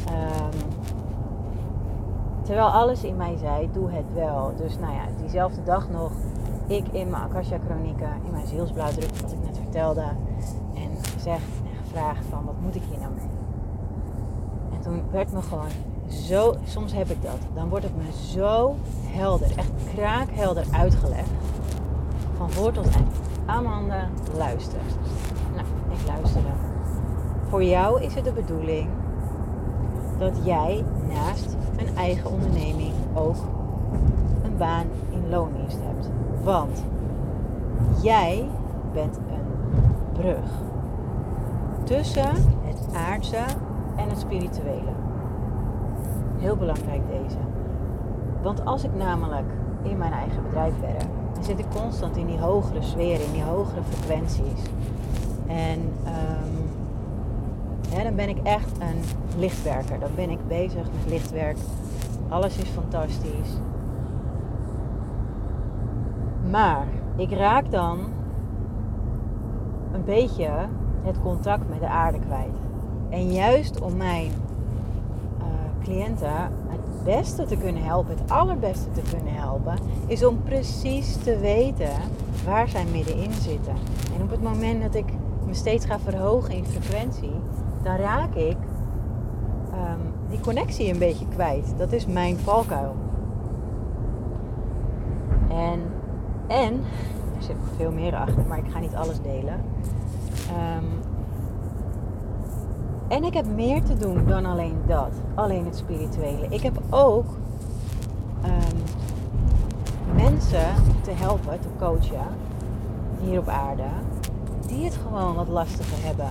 Um, 0.09 0.61
terwijl 2.43 2.69
alles 2.69 3.05
in 3.05 3.17
mij 3.17 3.37
zei, 3.37 3.69
doe 3.73 3.91
het 3.91 4.15
wel. 4.15 4.53
Dus 4.57 4.79
nou 4.79 4.93
ja, 4.93 5.05
diezelfde 5.21 5.63
dag 5.63 5.89
nog, 5.91 6.13
ik 6.67 6.85
in 6.93 7.11
mijn 7.11 7.23
Akasha 7.23 7.57
Chronieken, 7.67 8.11
in 8.25 8.31
mijn 8.31 8.47
zielsblauwdruk, 8.47 9.17
wat 9.23 9.33
ik 9.33 9.43
net 9.45 9.59
vertelde. 9.63 10.05
En 10.75 11.05
gezegd 11.15 11.51
en 11.65 11.85
gevraagd 11.85 12.25
van, 12.31 12.45
wat 12.45 12.61
moet 12.63 12.75
ik 12.75 12.83
hier 12.91 12.99
nou 12.99 13.13
mee? 13.15 13.36
En 14.87 14.93
toen 14.93 15.03
werd 15.11 15.33
me 15.33 15.43
gewoon 15.43 15.69
zo, 16.09 16.55
soms 16.65 16.93
heb 16.93 17.11
ik 17.11 17.23
dat. 17.23 17.39
Dan 17.55 17.69
wordt 17.69 17.85
het 17.85 17.97
me 17.97 18.05
zo 18.33 18.75
helder, 19.05 19.59
echt 19.59 19.71
kraakhelder 19.95 20.65
uitgelegd. 20.71 21.31
Van 22.37 22.51
voor 22.51 22.73
tot 22.73 22.95
eind. 22.95 23.15
Amanda, 23.47 24.09
luister. 24.37 24.81
Nou, 25.55 25.67
ik 26.01 26.07
luisterde. 26.07 26.49
Voor 27.49 27.65
jou 27.65 28.03
is 28.03 28.15
het 28.15 28.25
de 28.25 28.33
bedoeling 28.33 28.89
dat 30.19 30.39
jij 30.45 30.85
naast 31.09 31.57
een 31.77 31.97
eigen 31.97 32.31
onderneming 32.31 32.93
ook 33.15 33.37
een 34.45 34.57
baan 34.57 34.87
in 35.11 35.29
loondienst 35.29 35.79
hebt. 35.81 36.11
Want 36.43 36.85
jij 38.03 38.49
bent 38.93 39.17
een 39.17 40.13
brug 40.13 40.51
tussen 41.85 42.35
het 42.65 42.95
aardse 42.95 43.45
en 43.97 44.09
het 44.09 44.19
spirituele. 44.19 44.93
Heel 46.39 46.57
belangrijk 46.57 47.03
deze. 47.09 47.39
Want 48.43 48.65
als 48.65 48.85
ik 48.85 48.95
namelijk 48.95 49.47
in 49.83 49.99
mijn 49.99 50.13
eigen 50.13 50.43
bedrijf 50.43 50.81
werk, 50.81 51.07
dan 51.35 51.45
zit 51.45 51.59
ik 51.59 51.67
constant 51.75 52.17
in 52.17 52.27
die 52.27 52.39
hogere 52.39 52.83
sfeer, 52.83 53.21
in 53.21 53.33
die 53.33 53.43
hogere 53.43 53.83
frequenties. 53.83 54.63
En 55.47 55.81
um, 55.81 56.67
dan 58.05 58.15
ben 58.15 58.29
ik 58.29 58.39
echt 58.43 58.73
een 58.79 59.01
lichtwerker. 59.39 59.99
Dan 59.99 60.11
ben 60.15 60.31
ik 60.31 60.47
bezig 60.49 60.83
met 60.83 61.09
lichtwerk. 61.09 61.57
Alles 62.29 62.59
is 62.59 62.69
fantastisch. 62.69 63.61
Maar 66.51 66.87
ik 67.17 67.33
raak 67.33 67.71
dan 67.71 67.99
een 69.93 70.05
beetje 70.05 70.51
het 71.03 71.21
contact 71.21 71.69
met 71.69 71.81
de 71.81 71.89
aarde 71.89 72.19
kwijt. 72.19 72.66
En 73.09 73.33
juist 73.33 73.81
om 73.81 73.97
mijn 73.97 74.31
uh, 75.39 75.45
cliënten 75.83 76.31
het 76.69 77.05
beste 77.05 77.45
te 77.45 77.57
kunnen 77.57 77.85
helpen, 77.85 78.17
het 78.19 78.31
allerbeste 78.31 78.91
te 78.91 79.03
kunnen 79.11 79.35
helpen, 79.35 79.79
is 80.07 80.25
om 80.25 80.43
precies 80.43 81.17
te 81.17 81.39
weten 81.39 81.91
waar 82.45 82.69
zij 82.69 82.85
middenin 82.93 83.33
zitten. 83.33 83.75
En 84.17 84.23
op 84.23 84.31
het 84.31 84.43
moment 84.43 84.83
dat 84.83 84.95
ik 84.95 85.13
me 85.47 85.55
steeds 85.55 85.87
ga 85.87 85.99
verhogen 85.99 86.55
in 86.55 86.65
frequentie, 86.65 87.35
dan 87.83 87.97
raak 87.97 88.35
ik 88.35 88.57
um, 89.73 90.13
die 90.29 90.41
connectie 90.41 90.93
een 90.93 90.99
beetje 90.99 91.27
kwijt. 91.29 91.75
Dat 91.77 91.93
is 91.93 92.07
mijn 92.07 92.37
valkuil. 92.37 92.95
En, 95.49 95.81
en 96.47 96.73
er 97.37 97.43
zit 97.43 97.57
nog 97.57 97.69
veel 97.77 97.93
meer 97.93 98.17
achter, 98.17 98.45
maar 98.49 98.59
ik 98.59 98.71
ga 98.71 98.79
niet 98.79 98.95
alles 98.95 99.21
delen. 99.21 99.61
Um, 100.77 101.06
en 103.09 103.25
ik 103.25 103.35
heb 103.35 103.47
meer 103.55 103.83
te 103.83 103.97
doen 103.97 104.27
dan 104.27 104.47
alleen 104.47 104.77
dat, 104.87 105.13
alleen 105.35 105.65
het 105.65 105.77
spirituele. 105.77 106.47
Ik 106.49 106.63
heb 106.63 106.79
ook 106.91 107.27
um, 108.45 108.83
mensen 110.15 110.75
te 111.03 111.11
helpen, 111.11 111.61
te 111.61 111.69
coachen 111.79 112.27
hier 113.21 113.39
op 113.39 113.49
aarde, 113.49 113.89
die 114.67 114.85
het 114.85 114.99
gewoon 115.05 115.35
wat 115.35 115.49
lastiger 115.49 116.07
hebben 116.07 116.31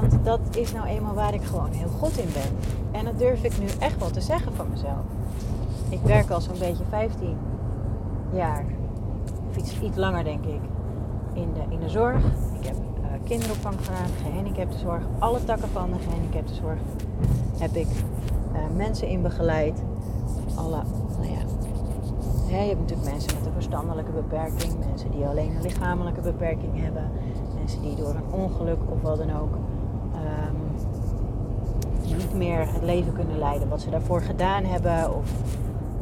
want 0.00 0.24
dat 0.24 0.40
is 0.56 0.72
nou 0.72 0.86
eenmaal 0.86 1.14
waar 1.14 1.34
ik 1.34 1.42
gewoon 1.42 1.72
heel 1.72 1.88
goed 1.88 2.16
in 2.16 2.28
ben. 2.32 2.56
En 2.98 3.04
dat 3.04 3.18
durf 3.18 3.42
ik 3.42 3.58
nu 3.58 3.66
echt 3.78 3.98
wel 3.98 4.10
te 4.10 4.20
zeggen 4.20 4.54
van 4.54 4.66
mezelf. 4.70 5.04
Ik 5.88 6.00
werk 6.02 6.30
al 6.30 6.40
zo'n 6.40 6.58
beetje 6.58 6.84
15 6.88 7.36
jaar, 8.32 8.64
of 9.48 9.56
iets, 9.56 9.80
iets 9.80 9.96
langer 9.96 10.24
denk 10.24 10.44
ik, 10.44 10.60
in 11.32 11.52
de, 11.52 11.60
in 11.68 11.80
de 11.80 11.88
zorg. 11.88 12.24
Ik 13.26 13.32
heb 13.32 13.40
kinderopvang 13.40 13.86
gedaan, 13.86 14.10
gehandicaptenzorg. 14.22 15.02
Alle 15.18 15.44
takken 15.44 15.68
van 15.68 15.90
de 15.90 15.98
gehandicaptenzorg 15.98 16.78
heb 17.58 17.74
ik 17.74 17.86
uh, 17.86 18.58
mensen 18.76 19.08
in 19.08 19.22
begeleid. 19.22 19.82
Alle, 20.54 20.82
nou 21.18 21.30
ja, 21.30 21.38
je 22.48 22.68
hebt 22.68 22.80
natuurlijk 22.80 23.10
mensen 23.10 23.34
met 23.34 23.46
een 23.46 23.52
verstandelijke 23.52 24.12
beperking, 24.12 24.72
mensen 24.88 25.10
die 25.10 25.26
alleen 25.26 25.56
een 25.56 25.62
lichamelijke 25.62 26.20
beperking 26.20 26.80
hebben, 26.82 27.10
mensen 27.54 27.82
die 27.82 27.96
door 27.96 28.14
een 28.14 28.32
ongeluk 28.32 28.78
of 28.90 29.02
wat 29.02 29.18
dan 29.18 29.36
ook 29.36 29.56
niet 32.16 32.34
meer 32.34 32.72
het 32.72 32.82
leven 32.82 33.12
kunnen 33.12 33.38
leiden 33.38 33.68
wat 33.68 33.80
ze 33.80 33.90
daarvoor 33.90 34.22
gedaan 34.22 34.64
hebben 34.64 35.14
of 35.14 35.30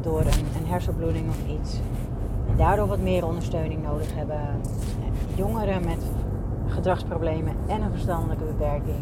door 0.01 0.21
een, 0.21 0.45
een 0.59 0.67
hersenbloeding 0.67 1.29
of 1.29 1.59
iets. 1.59 1.79
En 2.49 2.57
daardoor 2.57 2.87
wat 2.87 2.99
meer 2.99 3.25
ondersteuning 3.25 3.83
nodig 3.83 4.15
hebben. 4.15 4.39
Jongeren 5.35 5.85
met 5.85 5.97
gedragsproblemen 6.75 7.55
en 7.67 7.81
een 7.81 7.91
verstandelijke 7.91 8.43
beperking. 8.43 8.97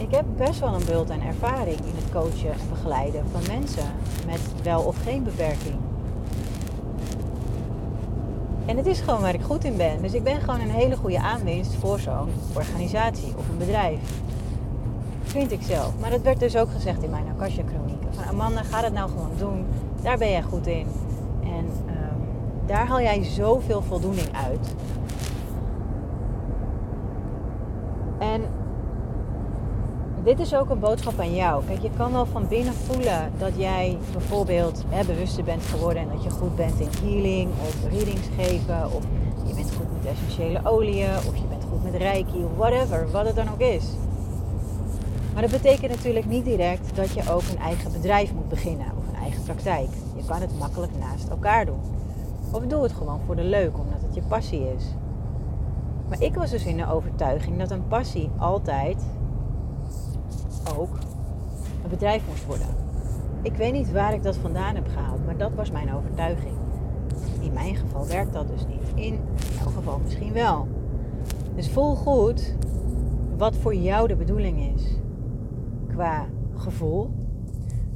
Ik 0.00 0.14
heb 0.14 0.24
best 0.36 0.60
wel 0.60 0.74
een 0.74 0.84
bult 0.84 1.10
aan 1.10 1.20
ervaring 1.20 1.78
in 1.78 1.94
het 1.94 2.12
coachen 2.12 2.52
en 2.52 2.68
begeleiden 2.70 3.24
van 3.32 3.40
mensen 3.56 3.84
met 4.26 4.40
wel 4.62 4.82
of 4.82 5.02
geen 5.02 5.22
beperking. 5.22 5.76
En 8.66 8.76
het 8.76 8.86
is 8.86 9.00
gewoon 9.00 9.20
waar 9.20 9.34
ik 9.34 9.42
goed 9.42 9.64
in 9.64 9.76
ben. 9.76 10.02
Dus 10.02 10.12
ik 10.12 10.22
ben 10.22 10.40
gewoon 10.40 10.60
een 10.60 10.70
hele 10.70 10.96
goede 10.96 11.20
aanwinst 11.20 11.74
voor 11.74 11.98
zo'n 11.98 12.28
organisatie 12.52 13.34
of 13.36 13.48
een 13.48 13.58
bedrijf. 13.58 14.00
Vind 15.22 15.52
ik 15.52 15.62
zelf. 15.62 15.92
Maar 16.00 16.10
dat 16.10 16.22
werd 16.22 16.40
dus 16.40 16.56
ook 16.56 16.70
gezegd 16.70 17.02
in 17.02 17.10
mijn 17.10 17.24
Akasha 17.28 17.62
Chronieken. 17.68 18.14
Van 18.14 18.24
Amanda, 18.24 18.62
ga 18.62 18.80
dat 18.80 18.92
nou 18.92 19.10
gewoon 19.10 19.30
doen. 19.38 19.64
Daar 20.02 20.18
ben 20.18 20.30
jij 20.30 20.42
goed 20.42 20.66
in. 20.66 20.86
En 21.42 21.64
um, 21.86 22.26
daar 22.66 22.86
haal 22.86 23.00
jij 23.00 23.24
zoveel 23.24 23.82
voldoening 23.82 24.28
uit. 24.32 24.74
En 28.22 28.42
dit 30.24 30.38
is 30.38 30.54
ook 30.54 30.70
een 30.70 30.78
boodschap 30.78 31.18
aan 31.18 31.34
jou. 31.34 31.64
Kijk, 31.64 31.82
je 31.82 31.90
kan 31.96 32.12
wel 32.12 32.26
van 32.26 32.48
binnen 32.48 32.74
voelen 32.74 33.32
dat 33.38 33.52
jij 33.56 33.98
bijvoorbeeld 34.12 34.84
hè, 34.88 35.04
bewuster 35.04 35.44
bent 35.44 35.62
geworden 35.62 36.02
en 36.02 36.08
dat 36.08 36.22
je 36.22 36.30
goed 36.30 36.56
bent 36.56 36.80
in 36.80 36.88
healing 37.02 37.50
of 37.50 37.90
readings 37.90 38.28
geven 38.36 38.92
of 38.92 39.02
je 39.46 39.54
bent 39.54 39.72
goed 39.76 39.92
met 39.92 40.12
essentiële 40.12 40.60
oliën, 40.64 41.16
of 41.16 41.36
je 41.36 41.46
bent 41.48 41.64
goed 41.70 41.82
met 41.82 41.94
reiki, 41.94 42.44
of 42.44 42.56
whatever, 42.56 43.10
wat 43.10 43.26
het 43.26 43.36
dan 43.36 43.48
ook 43.52 43.60
is. 43.60 43.84
Maar 45.32 45.42
dat 45.42 45.50
betekent 45.50 45.90
natuurlijk 45.90 46.26
niet 46.26 46.44
direct 46.44 46.96
dat 46.96 47.10
je 47.10 47.30
ook 47.30 47.42
een 47.50 47.58
eigen 47.58 47.92
bedrijf 47.92 48.32
moet 48.34 48.48
beginnen 48.48 48.86
of 48.98 49.08
een 49.08 49.22
eigen 49.22 49.42
praktijk. 49.42 49.88
Je 50.16 50.24
kan 50.26 50.40
het 50.40 50.58
makkelijk 50.58 50.92
naast 50.98 51.28
elkaar 51.28 51.66
doen. 51.66 51.80
Of 52.52 52.62
doe 52.62 52.82
het 52.82 52.92
gewoon 52.92 53.20
voor 53.26 53.36
de 53.36 53.44
leuk, 53.44 53.78
omdat 53.78 54.00
het 54.02 54.14
je 54.14 54.22
passie 54.28 54.74
is. 54.76 54.84
Maar 56.12 56.22
ik 56.22 56.34
was 56.34 56.50
dus 56.50 56.64
in 56.64 56.76
de 56.76 56.86
overtuiging 56.86 57.58
dat 57.58 57.70
een 57.70 57.88
passie 57.88 58.30
altijd 58.38 59.02
ook 60.78 60.94
een 61.84 61.90
bedrijf 61.90 62.22
moest 62.28 62.46
worden. 62.46 62.66
Ik 63.42 63.54
weet 63.56 63.72
niet 63.72 63.92
waar 63.92 64.14
ik 64.14 64.22
dat 64.22 64.36
vandaan 64.36 64.74
heb 64.74 64.88
gehaald, 64.88 65.26
maar 65.26 65.36
dat 65.36 65.54
was 65.54 65.70
mijn 65.70 65.94
overtuiging. 65.94 66.54
In 67.40 67.52
mijn 67.52 67.76
geval 67.76 68.06
werkt 68.06 68.32
dat 68.32 68.48
dus 68.48 68.66
niet. 68.66 68.92
In 68.94 69.20
jouw 69.58 69.70
geval 69.70 69.98
misschien 69.98 70.32
wel. 70.32 70.68
Dus 71.54 71.70
voel 71.70 71.94
goed 71.94 72.56
wat 73.36 73.56
voor 73.56 73.74
jou 73.74 74.08
de 74.08 74.16
bedoeling 74.16 74.74
is. 74.74 74.82
Qua 75.88 76.26
gevoel, 76.54 77.10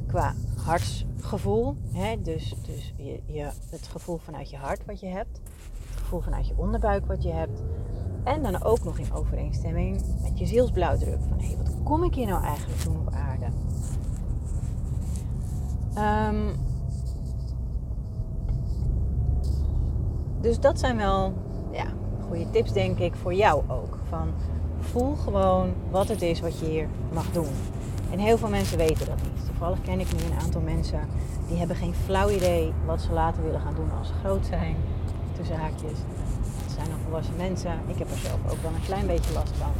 qua 0.07 0.33
hartsgevoel. 0.63 1.75
Hè? 1.91 2.21
Dus, 2.21 2.55
dus 2.65 2.93
je, 2.95 3.21
je, 3.25 3.49
het 3.69 3.87
gevoel 3.87 4.17
vanuit 4.17 4.49
je 4.49 4.57
hart 4.57 4.85
wat 4.85 4.99
je 4.99 5.07
hebt. 5.07 5.41
Het 5.89 5.99
gevoel 5.99 6.19
vanuit 6.21 6.47
je 6.47 6.53
onderbuik 6.57 7.05
wat 7.05 7.23
je 7.23 7.31
hebt. 7.31 7.63
En 8.27 8.43
dan 8.43 8.63
ook 8.63 8.83
nog 8.83 8.97
in 8.97 9.13
overeenstemming 9.13 10.01
met 10.21 10.39
je 10.39 10.45
zielsblauwdruk. 10.45 11.19
Van 11.29 11.39
hé, 11.39 11.45
hey, 11.47 11.57
wat 11.57 11.73
kom 11.83 12.03
ik 12.03 12.15
hier 12.15 12.27
nou 12.27 12.43
eigenlijk 12.43 12.83
doen 12.83 12.97
op 12.97 13.13
aarde? 13.13 13.45
Um, 16.35 16.55
dus 20.41 20.59
dat 20.59 20.79
zijn 20.79 20.97
wel 20.97 21.33
ja, 21.71 21.85
goede 22.27 22.49
tips, 22.49 22.73
denk 22.73 22.99
ik, 22.99 23.15
voor 23.15 23.33
jou 23.33 23.63
ook. 23.69 23.97
Van 24.09 24.27
voel 24.79 25.15
gewoon 25.15 25.73
wat 25.91 26.07
het 26.07 26.21
is 26.21 26.39
wat 26.39 26.59
je 26.59 26.65
hier 26.65 26.87
mag 27.13 27.31
doen. 27.31 27.53
En 28.11 28.19
heel 28.19 28.37
veel 28.37 28.49
mensen 28.49 28.77
weten 28.77 29.05
dat 29.05 29.21
niet. 29.23 29.45
Toevallig 29.45 29.81
ken 29.81 29.99
ik 29.99 30.13
nu 30.13 30.19
een 30.23 30.39
aantal 30.43 30.61
mensen 30.61 30.99
die 31.47 31.57
hebben 31.57 31.75
geen 31.75 31.93
flauw 31.93 32.29
idee 32.29 32.73
wat 32.85 33.01
ze 33.01 33.13
later 33.13 33.43
willen 33.43 33.61
gaan 33.61 33.75
doen 33.75 33.91
als 33.99 34.07
ze 34.07 34.13
groot 34.13 34.45
zijn. 34.45 34.75
Tussen 35.37 35.55
haakjes. 35.55 35.99
Zijn 36.77 36.89
nog 36.89 36.99
volwassen 37.03 37.35
mensen. 37.37 37.71
Ik 37.87 37.97
heb 37.97 38.11
er 38.11 38.17
zelf 38.17 38.39
ook 38.51 38.61
wel 38.61 38.71
een 38.71 38.85
klein 38.85 39.07
beetje 39.07 39.33
last 39.33 39.53
van. 39.57 39.71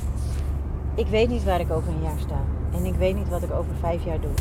Ik 0.95 1.07
weet 1.07 1.29
niet 1.29 1.43
waar 1.43 1.59
ik 1.59 1.71
over 1.71 1.93
een 1.93 2.01
jaar 2.01 2.19
sta. 2.19 2.41
En 2.73 2.85
ik 2.85 2.95
weet 2.95 3.15
niet 3.15 3.29
wat 3.29 3.43
ik 3.43 3.51
over 3.51 3.75
vijf 3.79 4.05
jaar 4.05 4.21
doe. 4.21 4.31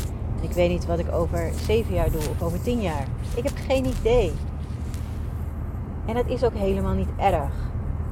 Ik 0.41 0.51
weet 0.51 0.69
niet 0.69 0.85
wat 0.85 0.99
ik 0.99 1.11
over 1.11 1.51
zeven 1.65 1.93
jaar 1.93 2.11
doe 2.11 2.21
of 2.29 2.41
over 2.41 2.61
tien 2.61 2.81
jaar. 2.81 3.07
Ik 3.35 3.43
heb 3.43 3.53
geen 3.67 3.85
idee. 3.85 4.31
En 6.05 6.13
dat 6.13 6.27
is 6.27 6.43
ook 6.43 6.53
helemaal 6.53 6.93
niet 6.93 7.09
erg. 7.17 7.51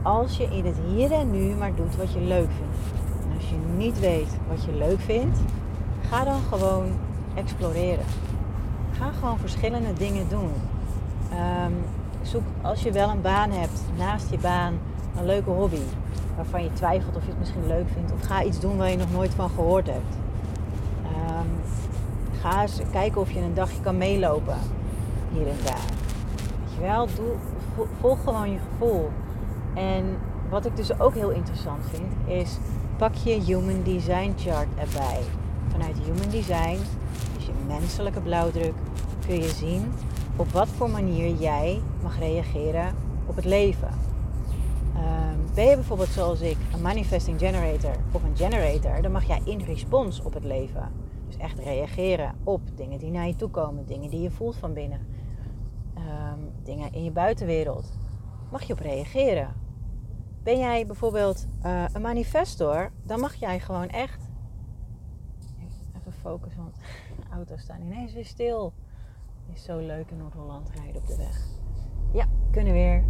Als 0.01 0.37
je 0.37 0.43
in 0.43 0.65
het 0.65 0.77
hier 0.87 1.11
en 1.11 1.31
nu 1.31 1.55
maar 1.55 1.75
doet 1.75 1.95
wat 1.95 2.13
je 2.13 2.19
leuk 2.19 2.49
vindt. 2.57 2.77
En 3.23 3.35
als 3.35 3.49
je 3.49 3.55
niet 3.77 3.99
weet 3.99 4.37
wat 4.47 4.63
je 4.63 4.73
leuk 4.73 4.99
vindt, 4.99 5.39
ga 6.09 6.23
dan 6.23 6.41
gewoon 6.49 6.85
exploreren. 7.35 8.05
Ga 8.91 9.11
gewoon 9.19 9.39
verschillende 9.39 9.93
dingen 9.93 10.29
doen. 10.29 10.51
Um, 11.31 11.73
zoek 12.27 12.43
als 12.61 12.81
je 12.81 12.91
wel 12.91 13.09
een 13.09 13.21
baan 13.21 13.51
hebt, 13.51 13.81
naast 13.97 14.29
je 14.29 14.37
baan 14.37 14.79
een 15.17 15.25
leuke 15.25 15.49
hobby. 15.49 15.81
Waarvan 16.35 16.63
je 16.63 16.73
twijfelt 16.73 17.15
of 17.15 17.23
je 17.23 17.29
het 17.29 17.39
misschien 17.39 17.67
leuk 17.67 17.87
vindt. 17.93 18.11
Of 18.11 18.21
ga 18.21 18.43
iets 18.43 18.59
doen 18.59 18.77
waar 18.77 18.89
je 18.89 18.97
nog 18.97 19.11
nooit 19.11 19.33
van 19.33 19.49
gehoord 19.49 19.87
hebt. 19.87 20.15
Um, 21.03 21.47
ga 22.41 22.61
eens 22.61 22.81
kijken 22.91 23.21
of 23.21 23.31
je 23.31 23.39
een 23.39 23.53
dagje 23.53 23.81
kan 23.81 23.97
meelopen. 23.97 24.57
Hier 25.31 25.47
en 25.47 25.57
daar. 25.63 25.85
Weet 26.63 26.73
je 26.75 26.81
wel, 26.81 27.07
doe, 27.15 27.85
volg 27.99 28.23
gewoon 28.23 28.51
je 28.51 28.57
gevoel. 28.71 29.11
En 29.73 30.17
wat 30.49 30.65
ik 30.65 30.75
dus 30.75 30.99
ook 30.99 31.13
heel 31.13 31.29
interessant 31.29 31.83
vind, 31.89 32.37
is 32.39 32.57
pak 32.97 33.13
je 33.13 33.41
Human 33.43 33.83
Design 33.83 34.33
Chart 34.37 34.67
erbij. 34.75 35.19
Vanuit 35.71 35.97
Human 36.05 36.29
Design, 36.29 36.77
dus 37.35 37.45
je 37.45 37.51
menselijke 37.67 38.19
blauwdruk, 38.19 38.73
kun 39.27 39.35
je 39.35 39.49
zien 39.49 39.93
op 40.35 40.49
wat 40.49 40.67
voor 40.67 40.89
manier 40.89 41.35
jij 41.35 41.81
mag 42.03 42.19
reageren 42.19 42.95
op 43.25 43.35
het 43.35 43.45
leven. 43.45 43.89
Um, 44.95 45.53
ben 45.53 45.65
je 45.65 45.75
bijvoorbeeld 45.75 46.09
zoals 46.09 46.41
ik 46.41 46.57
een 46.73 46.81
manifesting 46.81 47.39
generator 47.39 47.95
of 48.11 48.23
een 48.23 48.37
generator, 48.37 49.01
dan 49.01 49.11
mag 49.11 49.23
jij 49.23 49.41
in 49.45 49.61
respons 49.61 50.21
op 50.21 50.33
het 50.33 50.43
leven. 50.43 50.91
Dus 51.27 51.37
echt 51.37 51.59
reageren 51.59 52.35
op 52.43 52.61
dingen 52.75 52.99
die 52.99 53.11
naar 53.11 53.27
je 53.27 53.35
toe 53.35 53.49
komen, 53.49 53.85
dingen 53.85 54.09
die 54.09 54.21
je 54.21 54.31
voelt 54.31 54.55
van 54.55 54.73
binnen 54.73 55.15
Ehm, 55.95 56.39
dingen 56.63 56.93
in 56.93 57.03
je 57.03 57.11
buitenwereld. 57.11 57.97
Mag 58.51 58.63
je 58.63 58.73
op 58.73 58.79
reageren. 58.79 59.53
Ben 60.43 60.57
jij 60.57 60.85
bijvoorbeeld 60.85 61.47
uh, 61.65 61.83
een 61.93 62.01
manifestor, 62.01 62.91
dan 63.03 63.19
mag 63.19 63.35
jij 63.35 63.59
gewoon 63.59 63.89
echt. 63.89 64.29
Even 65.95 66.13
focussen, 66.21 66.61
want 66.61 66.75
de 67.19 67.33
auto's 67.33 67.61
staan 67.61 67.81
ineens 67.81 68.13
weer 68.13 68.25
stil. 68.25 68.73
Het 69.47 69.55
is 69.55 69.63
zo 69.63 69.77
leuk 69.77 70.09
in 70.11 70.17
Noord-Holland 70.17 70.69
rijden 70.75 71.01
op 71.01 71.07
de 71.07 71.15
weg. 71.15 71.41
Ja, 72.11 72.25
kunnen 72.51 72.73
weer. 72.73 73.03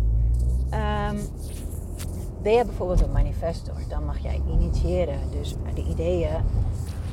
Um, 0.64 1.20
ben 2.42 2.54
jij 2.54 2.66
bijvoorbeeld 2.66 3.02
een 3.02 3.12
manifestor, 3.12 3.76
dan 3.90 4.06
mag 4.06 4.20
jij 4.20 4.42
initiëren. 4.48 5.32
Dus 5.32 5.56
de 5.74 5.84
ideeën 5.84 6.44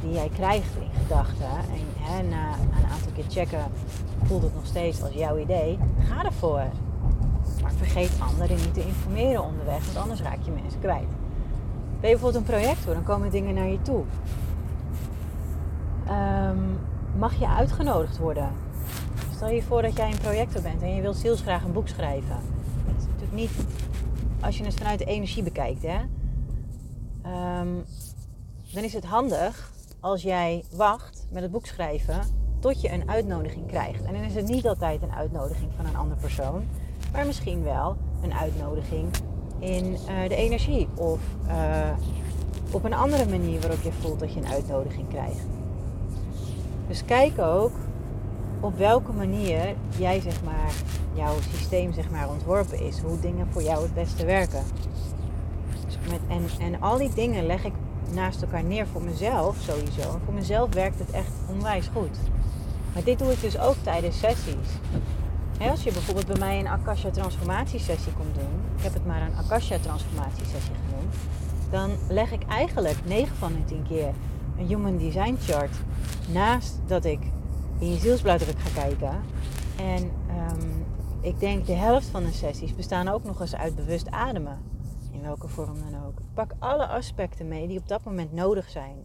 die 0.00 0.12
jij 0.12 0.28
krijgt 0.28 0.76
in 0.76 1.00
gedachten. 1.02 1.46
En 1.46 1.86
hè, 1.98 2.22
na 2.22 2.52
een 2.52 2.90
aantal 2.92 3.12
keer 3.14 3.24
checken, 3.28 3.64
voelt 4.22 4.42
het 4.42 4.54
nog 4.54 4.66
steeds 4.66 5.02
als 5.02 5.12
jouw 5.12 5.38
idee. 5.38 5.78
Ga 5.98 6.24
ervoor. 6.24 6.64
Maar 7.62 7.72
vergeet 7.72 8.20
anderen 8.20 8.56
niet 8.56 8.74
te 8.74 8.86
informeren 8.86 9.44
onderweg, 9.44 9.84
want 9.84 9.96
anders 9.96 10.22
raak 10.22 10.42
je 10.42 10.50
mensen 10.50 10.80
kwijt. 10.80 11.08
Ben 12.00 12.10
je 12.10 12.16
bijvoorbeeld 12.16 12.34
een 12.34 12.54
projector, 12.54 12.94
dan 12.94 13.02
komen 13.02 13.30
dingen 13.30 13.54
naar 13.54 13.68
je 13.68 13.82
toe. 13.82 14.04
Ehm, 16.06 16.58
mag 17.18 17.38
je 17.38 17.48
uitgenodigd 17.48 18.18
worden? 18.18 18.61
Stel 19.42 19.54
je 19.54 19.62
voor 19.62 19.82
dat 19.82 19.96
jij 19.96 20.10
een 20.10 20.18
projector 20.18 20.62
bent 20.62 20.82
en 20.82 20.94
je 20.94 21.00
wilt 21.00 21.16
zielsgraag 21.16 21.64
een 21.64 21.72
boek 21.72 21.88
schrijven. 21.88 22.40
Dat 22.86 22.94
is 22.98 23.04
natuurlijk 23.04 23.32
niet 23.32 23.50
als 24.40 24.58
je 24.58 24.64
het 24.64 24.74
vanuit 24.74 24.98
de 24.98 25.04
energie 25.04 25.42
bekijkt. 25.42 25.82
Hè? 25.82 25.98
Ehm, 27.22 27.68
dan 28.72 28.82
is 28.82 28.92
het 28.92 29.04
handig 29.04 29.72
als 30.00 30.22
jij 30.22 30.64
wacht 30.76 31.26
met 31.30 31.42
het 31.42 31.50
boek 31.50 31.66
schrijven 31.66 32.20
tot 32.58 32.80
je 32.80 32.92
een 32.92 33.08
uitnodiging 33.08 33.66
krijgt. 33.66 34.04
En 34.04 34.12
dan 34.12 34.22
is 34.22 34.34
het 34.34 34.48
niet 34.48 34.66
altijd 34.66 35.02
een 35.02 35.12
uitnodiging 35.12 35.70
van 35.76 35.86
een 35.86 35.96
andere 35.96 36.20
persoon, 36.20 36.64
maar 37.12 37.26
misschien 37.26 37.62
wel 37.62 37.96
een 38.22 38.34
uitnodiging 38.34 39.10
in 39.58 39.84
uh, 39.84 40.28
de 40.28 40.36
energie 40.36 40.88
of 40.94 41.20
uh, 41.46 41.90
op 42.70 42.84
een 42.84 42.94
andere 42.94 43.26
manier 43.26 43.60
waarop 43.60 43.82
je 43.82 43.92
voelt 43.92 44.20
dat 44.20 44.32
je 44.32 44.40
een 44.40 44.52
uitnodiging 44.52 45.08
krijgt. 45.08 45.46
Dus 46.88 47.04
kijk 47.04 47.38
ook 47.38 47.72
op 48.62 48.78
welke 48.78 49.12
manier 49.12 49.74
jij 49.98 50.20
zeg 50.20 50.42
maar 50.44 50.72
jouw 51.14 51.34
systeem 51.54 51.92
zeg 51.92 52.10
maar 52.10 52.28
ontworpen 52.28 52.80
is, 52.80 52.98
hoe 52.98 53.20
dingen 53.20 53.46
voor 53.50 53.62
jou 53.62 53.82
het 53.82 53.94
beste 53.94 54.24
werken. 54.24 54.62
Met, 56.10 56.20
en, 56.28 56.44
en 56.58 56.80
al 56.80 56.98
die 56.98 57.14
dingen 57.14 57.46
leg 57.46 57.64
ik 57.64 57.72
naast 58.12 58.42
elkaar 58.42 58.64
neer 58.64 58.86
voor 58.86 59.02
mezelf 59.02 59.56
sowieso. 59.60 60.00
En 60.00 60.20
voor 60.24 60.34
mezelf 60.34 60.74
werkt 60.74 60.98
het 60.98 61.10
echt 61.10 61.32
onwijs 61.48 61.90
goed. 61.94 62.18
Maar 62.94 63.04
dit 63.04 63.18
doe 63.18 63.32
ik 63.32 63.40
dus 63.40 63.58
ook 63.58 63.76
tijdens 63.82 64.18
sessies. 64.18 64.68
als 65.70 65.82
je 65.82 65.92
bijvoorbeeld 65.92 66.26
bij 66.26 66.38
mij 66.38 66.58
een 66.58 66.68
Akasha 66.68 67.10
transformatiesessie 67.10 68.12
komt 68.12 68.34
doen, 68.34 68.60
ik 68.76 68.82
heb 68.82 68.94
het 68.94 69.06
maar 69.06 69.22
een 69.22 69.36
Akasha 69.36 69.78
transformatiesessie 69.78 70.74
genoemd, 70.86 71.14
dan 71.70 71.90
leg 72.08 72.32
ik 72.32 72.42
eigenlijk 72.48 72.96
9 73.04 73.36
van 73.36 73.52
de 73.52 73.64
10 73.64 73.82
keer 73.88 74.12
een 74.58 74.66
Human 74.66 74.96
Design 74.96 75.36
Chart 75.40 75.76
naast 76.32 76.80
dat 76.86 77.04
ik 77.04 77.20
in 77.78 77.90
je 77.90 77.98
zielsblauwdruk 77.98 78.58
ga 78.58 78.80
kijken. 78.80 79.20
En 79.76 80.10
um, 80.50 80.86
ik 81.20 81.40
denk 81.40 81.66
de 81.66 81.72
helft 81.72 82.06
van 82.06 82.24
de 82.24 82.32
sessies 82.32 82.74
bestaan 82.74 83.08
ook 83.08 83.24
nog 83.24 83.40
eens 83.40 83.54
uit 83.54 83.74
bewust 83.76 84.10
ademen. 84.10 84.58
In 85.12 85.22
welke 85.22 85.48
vorm 85.48 85.76
dan 85.90 86.04
ook. 86.06 86.18
pak 86.34 86.52
alle 86.58 86.86
aspecten 86.86 87.48
mee 87.48 87.68
die 87.68 87.78
op 87.78 87.88
dat 87.88 88.04
moment 88.04 88.32
nodig 88.32 88.70
zijn. 88.70 88.96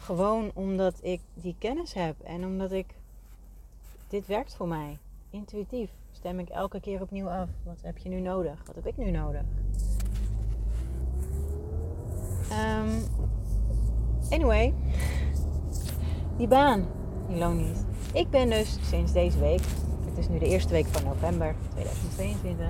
Gewoon 0.00 0.50
omdat 0.54 0.98
ik 1.02 1.20
die 1.34 1.56
kennis 1.58 1.92
heb 1.92 2.20
en 2.20 2.44
omdat 2.44 2.72
ik. 2.72 2.86
Dit 4.08 4.26
werkt 4.26 4.54
voor 4.54 4.68
mij. 4.68 4.98
Intuïtief 5.30 5.90
stem 6.12 6.38
ik 6.38 6.48
elke 6.48 6.80
keer 6.80 7.00
opnieuw 7.00 7.28
af. 7.28 7.48
Wat 7.62 7.78
heb 7.82 7.98
je 7.98 8.08
nu 8.08 8.20
nodig? 8.20 8.62
Wat 8.66 8.74
heb 8.74 8.86
ik 8.86 8.96
nu 8.96 9.10
nodig? 9.10 9.42
Um, 12.52 13.02
anyway, 14.30 14.74
die 16.36 16.48
baan, 16.48 16.86
Ik 18.12 18.30
ben 18.30 18.50
dus 18.50 18.78
sinds 18.82 19.12
deze 19.12 19.38
week, 19.38 19.60
het 20.04 20.18
is 20.18 20.28
nu 20.28 20.38
de 20.38 20.46
eerste 20.46 20.72
week 20.72 20.86
van 20.86 21.04
november 21.04 21.54
2022. 21.74 22.66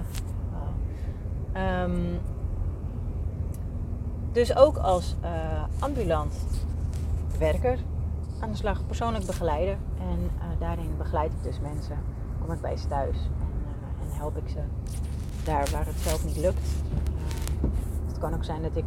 Um, 1.56 2.20
dus 4.32 4.56
ook 4.56 4.76
als 4.76 5.16
uh, 5.24 5.62
ambulant 5.78 6.34
werker 7.38 7.78
aan 8.40 8.50
de 8.50 8.56
slag, 8.56 8.86
persoonlijk 8.86 9.26
begeleider. 9.26 9.76
En 9.98 10.18
uh, 10.18 10.44
daarin 10.58 10.96
begeleid 10.98 11.32
ik 11.32 11.42
dus 11.42 11.60
mensen. 11.60 11.98
Kom 12.40 12.54
ik 12.54 12.60
bij 12.60 12.76
ze 12.76 12.86
thuis 12.86 13.16
en, 13.16 13.48
uh, 13.64 14.10
en 14.10 14.18
help 14.18 14.36
ik 14.36 14.48
ze 14.48 14.60
daar 15.44 15.68
waar 15.72 15.86
het 15.86 15.98
zelf 15.98 16.24
niet 16.24 16.36
lukt. 16.36 16.68
Het 18.06 18.18
kan 18.18 18.34
ook 18.34 18.44
zijn 18.44 18.62
dat 18.62 18.76
ik 18.76 18.84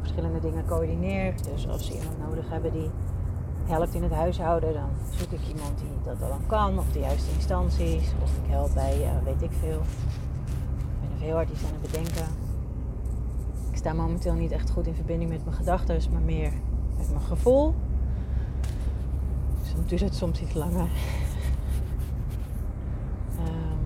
verschillende 0.00 0.40
dingen 0.40 0.66
coördineer. 0.66 1.34
Dus 1.52 1.68
als 1.68 1.86
ze 1.86 1.92
iemand 1.92 2.18
nodig 2.18 2.48
hebben 2.48 2.72
die 2.72 2.90
helpt 3.66 3.94
in 3.94 4.02
het 4.02 4.12
huishouden, 4.12 4.72
dan 4.72 4.88
zoek 5.10 5.30
ik 5.30 5.48
iemand 5.48 5.78
die 5.78 5.88
dat 6.04 6.18
dan 6.18 6.46
kan, 6.46 6.78
of 6.78 6.92
de 6.92 6.98
juiste 6.98 7.32
instanties, 7.34 8.12
of 8.22 8.30
ik 8.44 8.50
help 8.50 8.74
bij 8.74 9.10
weet 9.24 9.42
ik 9.42 9.50
veel. 9.60 9.80
Ik 9.80 11.00
ben 11.00 11.10
er 11.12 11.18
veel 11.18 11.34
hard 11.34 11.50
iets 11.50 11.64
aan 11.64 11.72
het 11.80 11.90
bedenken. 11.90 12.26
Ik 13.70 13.76
sta 13.76 13.92
momenteel 13.92 14.34
niet 14.34 14.52
echt 14.52 14.70
goed 14.70 14.86
in 14.86 14.94
verbinding 14.94 15.30
met 15.30 15.44
mijn 15.44 15.56
gedachten, 15.56 16.12
maar 16.12 16.20
meer 16.20 16.52
met 16.96 17.10
mijn 17.10 17.24
gevoel. 17.24 17.74
Soms 19.62 19.88
duurt 19.88 20.00
het 20.00 20.14
soms 20.14 20.40
iets 20.40 20.54
langer. 20.54 20.88
um, 23.38 23.78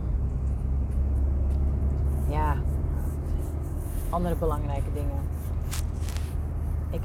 ja, 2.36 2.56
andere 4.10 4.34
belangrijke 4.34 4.92
dingen. 4.94 5.39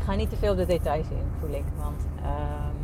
Ik 0.05 0.11
ga 0.11 0.17
niet 0.17 0.29
te 0.29 0.35
veel 0.35 0.55
de 0.55 0.65
details 0.65 1.09
in, 1.09 1.23
voel 1.39 1.49
ik. 1.49 1.63
Want 1.77 2.05
um, 2.17 2.75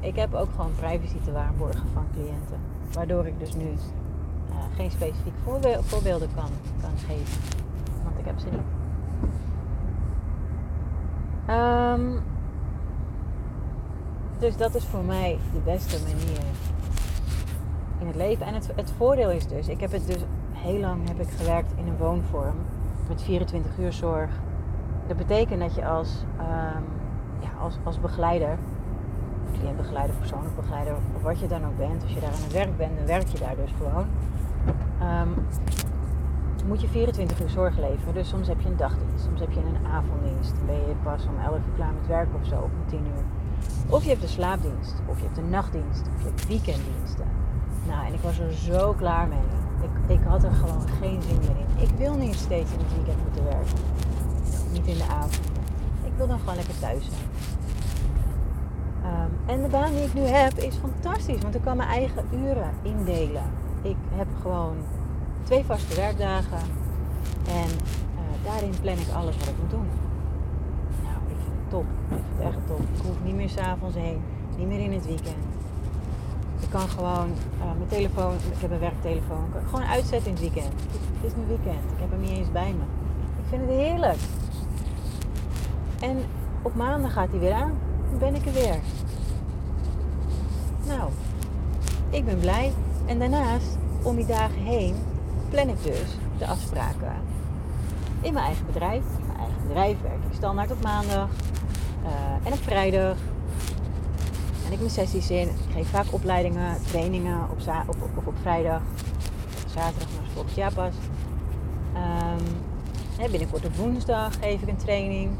ik 0.00 0.16
heb 0.16 0.34
ook 0.34 0.48
gewoon 0.50 0.74
privacy 0.74 1.16
te 1.24 1.32
waarborgen 1.32 1.88
van 1.92 2.06
cliënten. 2.12 2.58
Waardoor 2.92 3.26
ik 3.26 3.38
dus 3.38 3.54
nu 3.54 3.64
uh, 3.64 4.56
geen 4.76 4.90
specifieke 4.90 5.38
voorbeelden 5.80 6.28
kan, 6.34 6.48
kan 6.80 6.90
geven. 6.96 7.40
Want 8.04 8.18
ik 8.18 8.24
heb 8.24 8.38
ze 8.38 8.46
niet. 8.50 8.60
Um, 11.50 12.22
dus 14.38 14.56
dat 14.56 14.74
is 14.74 14.84
voor 14.84 15.04
mij 15.04 15.38
de 15.52 15.60
beste 15.64 15.98
manier 16.02 16.44
in 17.98 18.06
het 18.06 18.16
leven. 18.16 18.46
En 18.46 18.54
het, 18.54 18.70
het 18.76 18.92
voordeel 18.96 19.30
is 19.30 19.46
dus, 19.46 19.68
ik 19.68 19.80
heb 19.80 19.92
het 19.92 20.06
dus 20.06 20.20
heel 20.52 20.80
lang 20.80 21.08
heb 21.08 21.20
ik 21.20 21.28
gewerkt 21.36 21.72
in 21.76 21.86
een 21.86 21.96
woonvorm 21.96 22.56
met 23.08 23.22
24 23.22 23.78
uur 23.78 23.92
zorg. 23.92 24.30
Dat 25.12 25.26
betekent 25.26 25.60
dat 25.60 25.74
je 25.74 25.86
als, 25.86 26.24
um, 26.38 26.84
ja, 27.40 27.50
als, 27.60 27.78
als 27.82 28.00
begeleider, 28.00 28.58
cliëntbegeleider, 29.52 30.16
persoonlijk 30.16 30.56
begeleider, 30.56 30.94
of 31.16 31.22
wat 31.22 31.40
je 31.40 31.46
dan 31.46 31.64
ook 31.66 31.76
bent, 31.76 32.02
als 32.02 32.12
je 32.12 32.20
daar 32.20 32.30
aan 32.30 32.42
het 32.42 32.52
werk 32.52 32.76
bent, 32.76 32.96
dan 32.96 33.06
werk 33.06 33.26
je 33.28 33.38
daar 33.38 33.56
dus 33.56 33.70
gewoon. 33.76 34.06
Um, 35.02 35.34
moet 36.66 36.80
je 36.80 36.88
24 36.88 37.40
uur 37.40 37.48
zorg 37.48 37.78
leveren. 37.78 38.14
Dus 38.14 38.28
soms 38.28 38.48
heb 38.48 38.60
je 38.60 38.68
een 38.68 38.76
dagdienst, 38.76 39.24
soms 39.24 39.40
heb 39.40 39.50
je 39.50 39.60
een 39.60 39.86
avonddienst. 39.92 40.54
Dan 40.56 40.66
ben 40.66 40.74
je 40.74 40.94
pas 41.02 41.26
om 41.26 41.44
11 41.44 41.56
uur 41.56 41.74
klaar 41.74 41.92
met 41.92 42.06
werken 42.06 42.34
of 42.40 42.46
zo, 42.46 42.54
om 42.54 42.70
10 42.86 42.98
uur. 42.98 43.24
Of 43.88 44.02
je 44.02 44.08
hebt 44.08 44.22
een 44.22 44.28
slaapdienst, 44.28 45.02
of 45.06 45.18
je 45.18 45.24
hebt 45.24 45.38
een 45.38 45.50
nachtdienst, 45.50 46.06
of 46.14 46.22
je 46.22 46.28
hebt 46.28 46.46
weekenddiensten. 46.46 47.26
Nou, 47.88 48.06
en 48.06 48.14
ik 48.14 48.20
was 48.20 48.38
er 48.38 48.52
zo 48.52 48.92
klaar 48.92 49.28
mee. 49.28 49.46
Ik, 49.82 50.18
ik 50.18 50.24
had 50.26 50.44
er 50.44 50.52
gewoon 50.52 50.88
geen 51.00 51.22
zin 51.22 51.38
meer 51.38 51.56
in. 51.64 51.82
Ik 51.82 51.90
wil 51.96 52.14
niet 52.14 52.34
steeds 52.34 52.72
in 52.72 52.78
het 52.78 52.94
weekend 52.94 53.22
moeten 53.22 53.44
werken. 53.44 53.78
Niet 54.72 54.86
in 54.86 54.96
de 54.96 55.06
avond. 55.10 55.40
Ik 56.04 56.12
wil 56.16 56.26
dan 56.26 56.38
gewoon 56.38 56.54
lekker 56.54 56.78
thuis 56.78 57.04
zijn. 57.04 57.28
Um, 59.04 59.30
en 59.46 59.62
de 59.62 59.68
baan 59.68 59.92
die 59.92 60.04
ik 60.04 60.14
nu 60.14 60.20
heb 60.20 60.52
is 60.52 60.74
fantastisch, 60.76 61.42
want 61.42 61.54
ik 61.54 61.62
kan 61.62 61.76
mijn 61.76 61.88
eigen 61.88 62.24
uren 62.32 62.70
indelen. 62.82 63.42
Ik 63.82 63.96
heb 64.10 64.26
gewoon 64.42 64.76
twee 65.42 65.64
vaste 65.64 65.94
werkdagen 65.94 66.58
en 67.46 67.68
uh, 67.68 68.44
daarin 68.44 68.74
plan 68.80 68.98
ik 68.98 69.08
alles 69.14 69.36
wat 69.36 69.48
ik 69.48 69.58
moet 69.60 69.70
doen 69.70 69.86
top. 71.72 71.84
Ik 72.08 72.16
vind 72.16 72.22
het 72.36 72.46
echt 72.46 72.66
top. 72.66 72.80
Ik 72.80 73.02
hoef 73.06 73.16
niet 73.24 73.34
meer 73.34 73.48
s'avonds 73.48 73.96
heen, 73.96 74.20
niet 74.56 74.66
meer 74.66 74.80
in 74.80 74.92
het 74.92 75.06
weekend. 75.06 75.42
Ik 76.60 76.70
kan 76.70 76.88
gewoon 76.88 77.28
uh, 77.58 77.64
mijn 77.76 77.88
telefoon, 77.88 78.34
ik 78.34 78.60
heb 78.60 78.70
een 78.70 78.78
werktelefoon, 78.78 79.46
gewoon 79.66 79.84
uitzetten 79.84 80.28
in 80.28 80.32
het 80.32 80.40
weekend. 80.40 80.72
Het 81.16 81.24
is 81.30 81.32
nu 81.36 81.42
weekend, 81.46 81.84
ik 81.94 82.00
heb 82.04 82.10
hem 82.10 82.20
niet 82.20 82.30
eens 82.38 82.52
bij 82.52 82.72
me. 82.78 82.84
Ik 83.42 83.46
vind 83.48 83.62
het 83.62 83.70
heerlijk. 83.70 84.18
En 86.02 86.24
op 86.62 86.74
maandag 86.74 87.12
gaat 87.12 87.30
hij 87.30 87.38
weer 87.38 87.52
aan, 87.52 87.78
dan 88.10 88.18
ben 88.18 88.34
ik 88.34 88.46
er 88.46 88.52
weer. 88.52 88.78
Nou, 90.86 91.10
ik 92.10 92.24
ben 92.24 92.38
blij. 92.38 92.72
En 93.06 93.18
daarnaast, 93.18 93.78
om 94.02 94.16
die 94.16 94.26
dagen 94.26 94.62
heen, 94.62 94.94
plan 95.50 95.68
ik 95.68 95.82
dus 95.82 96.16
de 96.38 96.46
afspraken 96.46 97.12
in 98.20 98.32
mijn 98.32 98.44
eigen 98.44 98.66
bedrijf. 98.66 99.02
In 99.18 99.26
mijn 99.26 99.38
eigen 99.38 99.66
bedrijf 99.66 100.02
werk 100.02 100.24
ik 100.28 100.34
standaard 100.34 100.70
op 100.70 100.82
maandag. 100.82 101.28
Uh, 102.04 102.46
en 102.46 102.52
op 102.52 102.62
vrijdag. 102.62 103.16
En 104.66 104.72
ik 104.72 104.78
mijn 104.78 104.90
sessies 104.90 105.30
in. 105.30 105.48
Ik 105.48 105.72
geef 105.72 105.88
vaak 105.88 106.06
opleidingen, 106.10 106.82
trainingen 106.86 107.40
op, 107.50 107.58
op, 108.16 108.26
op, 108.26 108.34
vrijdag. 108.40 108.80
Zaterdag 109.66 110.08
maar 110.16 110.30
volgend 110.32 110.54
jaar 110.54 110.72
pas. 110.72 110.94
Um, 113.18 113.30
binnenkort 113.30 113.64
op 113.64 113.76
woensdag 113.76 114.34
geef 114.40 114.62
ik 114.62 114.68
een 114.68 114.76
training. 114.76 115.30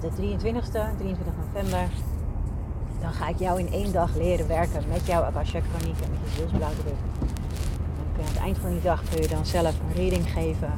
De 0.00 0.10
23e, 0.10 0.96
23 0.96 1.32
november. 1.44 1.88
Dan 3.00 3.12
ga 3.12 3.28
ik 3.28 3.38
jou 3.38 3.58
in 3.58 3.72
één 3.72 3.92
dag 3.92 4.14
leren 4.14 4.48
werken 4.48 4.82
met 4.88 5.06
jouw 5.06 5.22
Akasha 5.22 5.60
Chroniek 5.60 6.00
en 6.00 6.10
met 6.10 6.20
je 6.24 6.36
zielsblauwdruk. 6.36 7.00
En 8.16 8.20
aan 8.20 8.26
het 8.26 8.36
eind 8.36 8.58
van 8.58 8.70
die 8.70 8.82
dag 8.82 9.02
kun 9.10 9.22
je 9.22 9.28
dan 9.28 9.46
zelf 9.46 9.74
een 9.80 9.94
reading 9.94 10.30
geven 10.30 10.72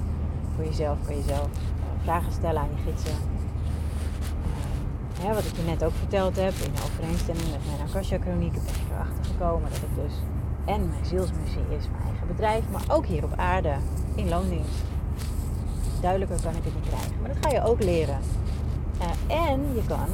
voor 0.54 0.64
jezelf. 0.64 0.98
Kun 1.06 1.16
je 1.16 1.22
zelf 1.22 1.48
uh, 1.48 2.02
vragen 2.02 2.32
stellen 2.32 2.60
aan 2.60 2.68
je 2.76 2.90
gidsen 2.90 3.34
wat 5.34 5.44
ik 5.44 5.56
je 5.56 5.62
net 5.62 5.84
ook 5.84 5.92
verteld 5.92 6.36
heb, 6.36 6.52
in 6.52 6.72
overeenstemming 6.84 7.50
met 7.50 7.60
mijn 7.66 7.88
Akasha-chroniek, 7.88 8.52
ben 8.52 8.62
ik 8.62 8.90
erachter 8.92 9.24
gekomen 9.24 9.70
dat 9.70 9.80
het 9.80 10.04
dus 10.04 10.14
en 10.64 10.88
mijn 10.88 11.04
zielsmissie 11.04 11.76
is, 11.78 11.88
mijn 11.90 12.02
eigen 12.02 12.26
bedrijf, 12.26 12.64
maar 12.70 12.84
ook 12.88 13.06
hier 13.06 13.24
op 13.24 13.32
aarde 13.36 13.74
in 14.14 14.28
loondienst. 14.28 14.95
Duidelijker 16.00 16.42
kan 16.42 16.56
ik 16.56 16.64
het 16.64 16.74
niet 16.74 16.88
krijgen, 16.88 17.12
maar 17.20 17.28
dat 17.28 17.38
ga 17.40 17.50
je 17.50 17.62
ook 17.62 17.82
leren. 17.82 18.18
Uh, 19.00 19.36
en 19.50 19.60
je 19.74 19.84
kan 19.86 20.08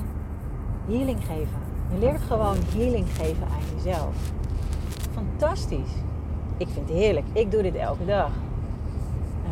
healing 0.86 1.24
geven. 1.26 1.60
Je 1.92 1.98
leert 1.98 2.22
gewoon 2.22 2.56
healing 2.76 3.06
geven 3.08 3.46
aan 3.46 3.74
jezelf. 3.76 4.14
Fantastisch. 5.14 5.92
Ik 6.56 6.68
vind 6.68 6.88
het 6.88 6.98
heerlijk. 6.98 7.26
Ik 7.32 7.50
doe 7.50 7.62
dit 7.62 7.74
elke 7.74 8.04
dag. 8.04 8.30
Uh, 9.44 9.50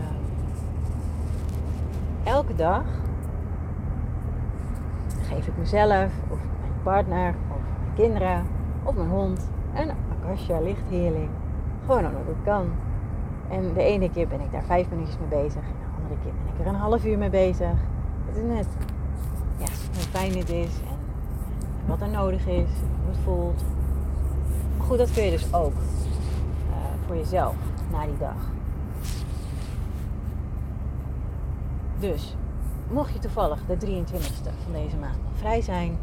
elke 2.32 2.54
dag 2.54 2.82
geef 5.28 5.46
ik 5.46 5.56
mezelf, 5.58 6.10
of 6.28 6.38
mijn 6.60 6.72
partner, 6.82 7.28
of 7.28 7.60
mijn 7.82 7.94
kinderen, 7.94 8.46
of 8.82 8.94
mijn 8.94 9.08
hond 9.08 9.48
een 9.74 9.90
Akasha 9.90 10.60
lichtheerling. 10.60 11.28
Gewoon 11.86 12.06
omdat 12.06 12.26
het 12.26 12.44
kan. 12.44 12.70
En 13.48 13.72
de 13.74 13.82
ene 13.82 14.10
keer 14.10 14.28
ben 14.28 14.40
ik 14.40 14.52
daar 14.52 14.64
vijf 14.64 14.90
minuutjes 14.90 15.16
mee 15.18 15.42
bezig. 15.42 15.62
Ben 16.10 16.54
ik 16.54 16.60
er 16.60 16.66
een 16.66 16.74
half 16.74 17.04
uur 17.04 17.18
mee 17.18 17.30
bezig. 17.30 17.72
Het 18.26 18.36
is 18.36 18.42
net 18.42 18.66
ja, 19.58 19.66
hoe 19.92 20.02
fijn 20.10 20.38
het 20.38 20.48
is 20.48 20.80
en 20.88 20.98
wat 21.86 22.00
er 22.00 22.08
nodig 22.08 22.46
is, 22.46 22.68
hoe 23.02 23.10
het 23.10 23.18
voelt. 23.24 23.64
Goed, 24.78 24.98
dat 24.98 25.12
kun 25.12 25.24
je 25.24 25.30
dus 25.30 25.54
ook 25.54 25.72
uh, 25.72 26.76
voor 27.06 27.16
jezelf 27.16 27.54
na 27.90 28.06
die 28.06 28.18
dag. 28.18 28.50
Dus 31.98 32.36
mocht 32.90 33.12
je 33.12 33.18
toevallig 33.18 33.66
de 33.66 33.76
23e 33.76 34.62
van 34.62 34.72
deze 34.72 34.96
maand 34.96 35.18
vrij 35.34 35.60
zijn, 35.60 35.98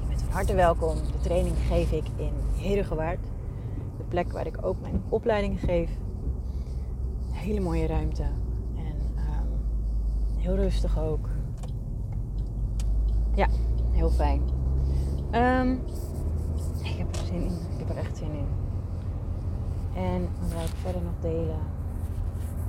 je 0.00 0.06
bent 0.08 0.22
van 0.22 0.32
harte 0.32 0.54
welkom. 0.54 0.96
De 0.96 1.20
training 1.20 1.56
geef 1.68 1.92
ik 1.92 2.06
in 2.16 2.32
Herengewaard. 2.56 3.20
De 3.96 4.04
plek 4.08 4.32
waar 4.32 4.46
ik 4.46 4.58
ook 4.60 4.80
mijn 4.80 5.02
opleiding 5.08 5.60
geef. 5.60 5.90
Hele 7.32 7.60
mooie 7.60 7.86
ruimte. 7.86 8.24
Heel 10.44 10.56
rustig 10.56 10.98
ook. 10.98 11.28
Ja, 13.34 13.48
heel 13.90 14.10
fijn. 14.10 14.40
Um, 15.32 15.80
ik 16.82 16.96
heb 16.96 17.16
er 17.16 17.24
zin 17.26 17.42
in. 17.42 17.52
Ik 17.70 17.78
heb 17.78 17.90
er 17.90 17.96
echt 17.96 18.16
zin 18.16 18.30
in. 18.32 18.46
En 20.02 20.28
wat 20.40 20.48
wil 20.48 20.60
ik 20.60 20.74
verder 20.82 21.02
nog 21.02 21.12
delen? 21.20 21.60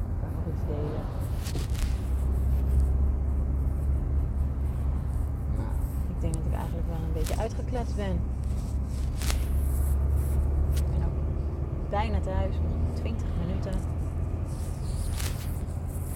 Ik 0.10 0.20
kan 0.20 0.30
nog 0.36 0.54
iets 0.54 0.66
delen. 0.68 1.02
denk 6.20 6.34
dat 6.34 6.46
ik 6.46 6.54
eigenlijk 6.54 6.88
wel 6.88 6.98
een 7.06 7.14
beetje 7.14 7.38
uitgekletst 7.38 7.96
ben. 7.96 8.20
Ik 10.74 10.84
ben 10.98 11.08
ook 11.08 11.90
bijna 11.90 12.20
thuis, 12.20 12.56
20 12.94 13.28
minuten. 13.46 13.74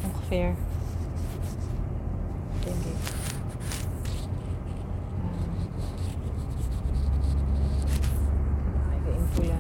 Ongeveer. 0.06 0.56
Denk 2.64 2.76
ik. 2.76 3.18
even 8.94 9.20
invoelen. 9.20 9.60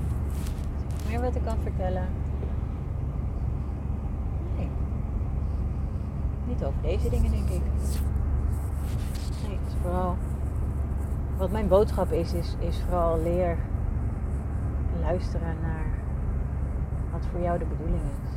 Meer 1.07 1.21
wat 1.21 1.35
ik 1.35 1.43
kan 1.43 1.57
vertellen. 1.63 2.07
Nee. 4.57 4.69
Niet 6.47 6.63
over 6.63 6.81
deze 6.81 7.09
dingen, 7.09 7.31
denk 7.31 7.49
ik. 7.49 7.61
Nee, 9.43 9.57
het 9.57 9.67
is 9.67 9.73
vooral 9.81 10.17
mijn 11.51 11.67
boodschap 11.67 12.11
is, 12.11 12.33
is, 12.33 12.55
is 12.59 12.81
vooral 12.87 13.21
leer 13.21 13.57
luisteren 15.01 15.55
naar 15.61 15.85
wat 17.11 17.21
voor 17.31 17.41
jou 17.41 17.59
de 17.59 17.65
bedoeling 17.65 18.01
is. 18.01 18.29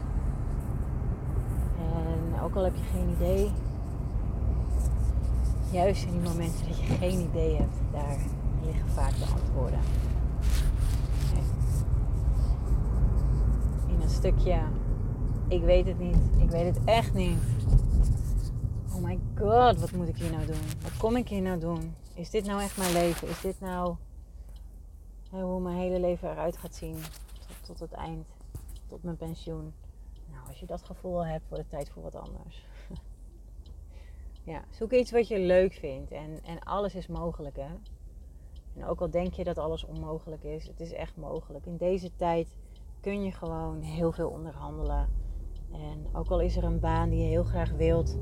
En 1.79 2.41
ook 2.41 2.55
al 2.55 2.65
heb 2.65 2.75
je 2.75 2.83
geen 2.83 3.09
idee, 3.09 3.51
juist 5.71 6.05
in 6.05 6.11
die 6.11 6.21
momenten 6.21 6.69
dat 6.69 6.79
je 6.79 6.85
geen 6.85 7.21
idee 7.21 7.57
hebt, 7.57 7.77
daar 7.93 8.17
liggen 8.65 8.89
vaak 8.89 9.19
de 9.19 9.25
antwoorden. 9.35 9.81
In 13.87 14.01
een 14.03 14.11
stukje, 14.11 14.59
ik 15.49 15.63
weet 15.63 15.87
het 15.87 15.99
niet, 15.99 16.19
ik 16.39 16.51
weet 16.51 16.77
het 16.77 16.85
echt 16.85 17.15
niet. 17.15 17.39
Oh 18.95 19.03
my 19.03 19.19
god, 19.39 19.81
wat 19.81 19.93
moet 19.93 20.09
ik 20.09 20.17
hier 20.17 20.31
nou 20.31 20.47
doen? 20.47 20.63
Wat 20.83 20.97
kom 20.97 21.17
ik 21.17 21.29
hier 21.29 21.43
nou 21.43 21.59
doen? 21.59 22.02
Is 22.15 22.31
dit 22.31 22.45
nou 22.45 22.63
echt 22.63 22.77
mijn 22.77 22.93
leven? 22.93 23.29
Is 23.29 23.41
dit 23.41 23.61
nou 23.61 23.97
hoe 25.31 25.61
mijn 25.61 25.77
hele 25.77 26.01
leven 26.01 26.31
eruit 26.31 26.57
gaat 26.57 26.75
zien 26.75 26.97
tot, 27.63 27.81
het 27.81 27.93
eind, 27.93 28.27
tot 28.87 29.03
mijn 29.03 29.17
pensioen? 29.17 29.75
Nou, 30.31 30.49
als 30.49 30.61
je 30.61 30.67
dat 30.67 30.83
gevoel 30.83 31.27
hebt, 31.27 31.49
wordt 31.49 31.63
het 31.65 31.73
tijd 31.73 31.91
voor 31.91 32.03
wat 32.03 32.15
anders. 32.15 32.67
ja, 34.53 34.65
zoek 34.71 34.93
iets 34.93 35.11
wat 35.11 35.29
je 35.29 35.39
leuk 35.39 35.73
vindt 35.73 36.11
en, 36.11 36.41
en 36.45 36.59
alles 36.59 36.95
is 36.95 37.07
mogelijk 37.07 37.57
hè. 37.57 37.75
En 38.77 38.85
ook 38.87 39.01
al 39.01 39.11
denk 39.11 39.33
je 39.35 39.45
dat 39.45 39.59
alles 39.59 39.85
onmogelijk 39.85 40.45
is, 40.45 40.67
het 40.67 40.81
is 40.81 40.93
echt 40.93 41.17
mogelijk. 41.17 41.67
In 41.67 41.77
deze 41.77 42.11
tijd 42.17 42.57
kun 43.01 43.23
je 43.25 43.33
gewoon 43.33 43.81
heel 43.81 44.13
veel 44.13 44.29
onderhandelen. 44.29 45.09
En 45.73 46.07
ook 46.13 46.31
al 46.31 46.41
is 46.41 46.57
er 46.57 46.65
een 46.65 46.81
baan 46.81 47.09
die 47.09 47.23
je 47.23 47.29
heel 47.29 47.45
graag 47.45 47.71
wilt, 47.71 48.19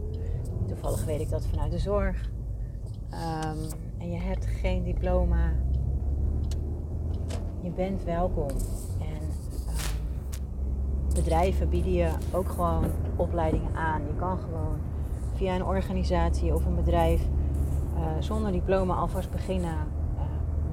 toevallig 0.67 1.05
weet 1.05 1.21
ik 1.21 1.31
dat 1.31 1.47
vanuit 1.47 1.71
de 1.71 1.79
zorg, 1.79 2.31
um, 3.13 3.69
en 3.99 4.11
je 4.11 4.19
hebt 4.19 4.47
geen 4.47 4.83
diploma, 4.83 5.53
je 7.61 7.71
bent 7.71 8.05
welkom. 8.05 8.49
En 9.01 9.23
um, 9.69 11.15
bedrijven 11.15 11.69
bieden 11.69 11.93
je 11.93 12.11
ook 12.33 12.49
gewoon 12.49 12.85
opleidingen 13.17 13.77
aan. 13.77 14.01
Je 14.01 14.17
kan 14.19 14.39
gewoon 14.39 14.79
via 15.35 15.55
een 15.55 15.65
organisatie 15.65 16.55
of 16.55 16.65
een 16.65 16.75
bedrijf 16.75 17.23
uh, 17.95 18.01
zonder 18.19 18.53
diploma 18.53 18.95
alvast 18.95 19.31
beginnen 19.31 19.77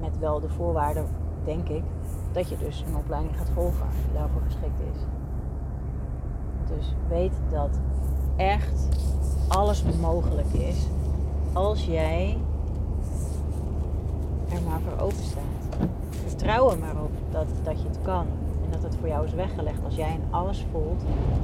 met 0.00 0.18
wel 0.18 0.40
de 0.40 0.48
voorwaarden, 0.48 1.06
denk 1.44 1.68
ik, 1.68 1.82
dat 2.32 2.48
je 2.48 2.56
dus 2.56 2.84
een 2.86 2.96
opleiding 2.96 3.36
gaat 3.36 3.50
volgen 3.54 3.86
die 4.04 4.18
daarvoor 4.18 4.42
geschikt 4.44 4.80
is. 4.94 5.00
Dus 6.76 6.94
weet 7.08 7.32
dat 7.50 7.78
echt 8.36 8.88
alles 9.48 9.84
mogelijk 10.00 10.52
is 10.52 10.86
als 11.52 11.84
jij 11.84 12.38
er 14.48 14.62
maar 14.68 14.80
voor 14.80 15.04
open 15.04 15.24
staat. 15.24 15.88
Vertrouw 16.26 16.70
er 16.70 16.78
maar 16.78 17.02
op 17.02 17.10
dat, 17.30 17.46
dat 17.62 17.82
je 17.82 17.88
het 17.88 17.98
kan 18.02 18.26
en 18.64 18.70
dat 18.70 18.82
het 18.82 18.96
voor 19.00 19.08
jou 19.08 19.26
is 19.26 19.32
weggelegd 19.32 19.84
als 19.84 19.94
jij 19.94 20.12
in 20.12 20.22
alles 20.30 20.64
voelt 20.72 21.02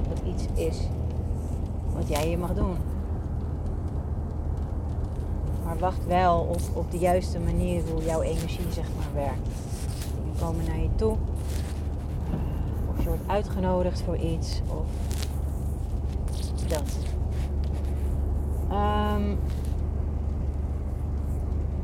dat 0.08 0.20
iets 0.26 0.46
is 0.54 0.88
wat 1.94 2.08
jij 2.08 2.30
je 2.30 2.38
mag 2.38 2.54
doen. 2.54 2.76
Maar 5.64 5.78
wacht 5.78 6.06
wel 6.06 6.40
op, 6.40 6.60
op 6.72 6.90
de 6.90 6.98
juiste 6.98 7.38
manier 7.38 7.82
hoe 7.92 8.04
jouw 8.04 8.20
energie 8.20 8.72
zeg 8.72 8.86
maar 8.98 9.22
werkt. 9.24 9.48
Dingen 10.18 10.38
komen 10.40 10.64
naar 10.64 10.80
je 10.80 10.94
toe. 10.94 11.16
Of 12.90 13.02
je 13.02 13.08
wordt 13.08 13.22
uitgenodigd 13.26 14.02
voor 14.02 14.16
iets. 14.16 14.60
Of 14.66 14.86
dat. 16.68 16.96
Um, 18.70 19.38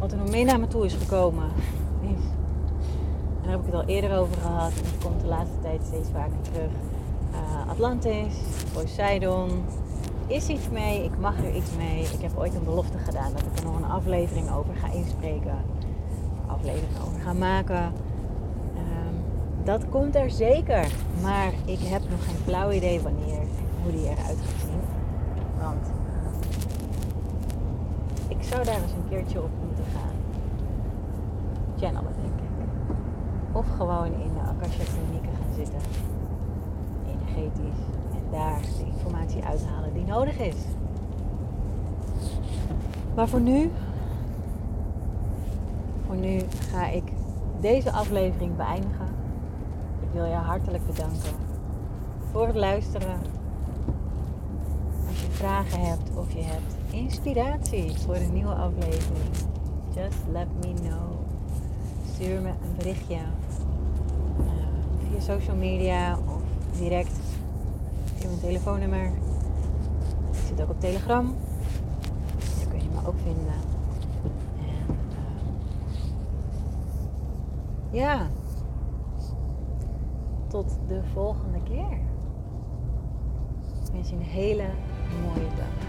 wat 0.01 0.13
er 0.13 0.19
nog 0.19 0.31
meer 0.31 0.45
naar 0.45 0.61
me 0.61 0.67
toe 0.67 0.85
is 0.85 0.95
gekomen. 0.95 1.45
Is, 2.01 2.09
en 2.09 3.43
daar 3.43 3.51
heb 3.51 3.61
ik 3.61 3.67
het 3.67 3.75
al 3.75 3.85
eerder 3.85 4.19
over 4.19 4.37
gehad. 4.37 4.71
En 4.71 4.85
het 4.85 5.05
komt 5.05 5.21
de 5.21 5.27
laatste 5.27 5.61
tijd 5.63 5.81
steeds 5.87 6.09
vaker 6.13 6.41
terug. 6.41 6.71
Uh, 7.33 7.71
Atlantis, 7.71 8.35
Poseidon, 8.73 9.65
is 10.27 10.49
iets 10.49 10.69
mee, 10.69 11.05
ik 11.05 11.19
mag 11.19 11.39
er 11.39 11.55
iets 11.55 11.71
mee. 11.77 12.03
Ik 12.03 12.21
heb 12.21 12.39
ooit 12.39 12.55
een 12.55 12.65
belofte 12.65 12.99
gedaan 12.99 13.33
dat 13.33 13.43
ik 13.43 13.59
er 13.59 13.65
nog 13.65 13.77
een 13.77 13.91
aflevering 13.91 14.51
over 14.51 14.75
ga 14.75 14.93
inspreken. 14.93 15.59
Aflevering 16.47 16.99
over 17.07 17.21
ga 17.21 17.33
maken. 17.33 17.93
Um, 18.77 19.15
dat 19.65 19.89
komt 19.89 20.15
er 20.15 20.31
zeker. 20.31 20.93
Maar 21.23 21.53
ik 21.65 21.79
heb 21.81 22.03
nog 22.11 22.25
geen 22.25 22.39
flauw 22.45 22.71
idee 22.71 23.01
wanneer 23.01 23.41
hoe 23.83 23.93
die 23.93 24.03
eruit 24.03 24.39
gaat 24.45 24.61
zien. 24.61 24.81
Want 25.61 25.87
uh, 25.87 25.93
ik 28.29 28.43
zou 28.43 28.65
daar 28.65 28.83
eens 28.83 28.93
een 28.93 29.09
keertje 29.09 29.43
op 29.43 29.51
gaan. 29.61 29.70
Channelen 31.81 32.13
denk 32.23 32.41
ik. 32.41 32.97
Of 33.53 33.67
gewoon 33.77 34.13
in 34.13 34.33
de 34.35 34.41
Akasha 34.41 34.85
klinieken 34.85 35.37
gaan 35.37 35.55
zitten. 35.55 35.81
Energetisch 37.07 37.81
daar 38.31 38.61
de 38.61 38.85
informatie 38.87 39.45
uithalen 39.45 39.93
die 39.93 40.05
nodig 40.05 40.39
is. 40.39 40.57
Maar 43.15 43.29
voor 43.29 43.41
nu, 43.41 43.71
voor 46.07 46.17
nu 46.17 46.41
ga 46.71 46.89
ik 46.89 47.13
deze 47.61 47.93
aflevering 47.93 48.57
beëindigen. 48.57 49.09
Ik 50.01 50.09
wil 50.13 50.25
je 50.25 50.35
hartelijk 50.35 50.87
bedanken 50.87 51.35
voor 52.31 52.47
het 52.47 52.57
luisteren. 52.57 53.19
Als 55.09 55.21
je 55.21 55.31
vragen 55.31 55.81
hebt 55.81 56.17
of 56.17 56.33
je 56.33 56.43
hebt 56.43 56.77
inspiratie 56.91 57.99
voor 57.99 58.17
een 58.17 58.33
nieuwe 58.33 58.55
aflevering, 58.55 59.35
just 59.95 60.19
let 60.33 60.47
me 60.61 60.75
know. 60.75 61.11
Stuur 62.21 62.41
me 62.41 62.49
een 62.49 62.75
berichtje 62.77 63.15
uh, 63.15 64.47
via 65.09 65.21
social 65.21 65.57
media 65.57 66.19
of 66.27 66.43
direct 66.79 67.13
je 68.19 68.27
mijn 68.27 68.41
telefoonnummer. 68.41 69.05
Ik 70.33 70.39
zit 70.47 70.63
ook 70.63 70.71
op 70.71 70.81
Telegram. 70.81 71.35
Daar 72.59 72.69
kun 72.69 72.79
je 72.79 72.89
me 72.95 73.09
ook 73.09 73.15
vinden. 73.25 73.55
En, 74.59 74.97
uh, 77.91 78.01
ja. 78.01 78.27
Tot 80.49 80.79
de 80.89 81.01
volgende 81.13 81.59
keer. 81.63 81.99
Ik 83.85 83.93
wens 83.93 84.09
je 84.09 84.17
een 84.17 84.23
hele 84.23 84.67
mooie 85.23 85.49
dag. 85.57 85.89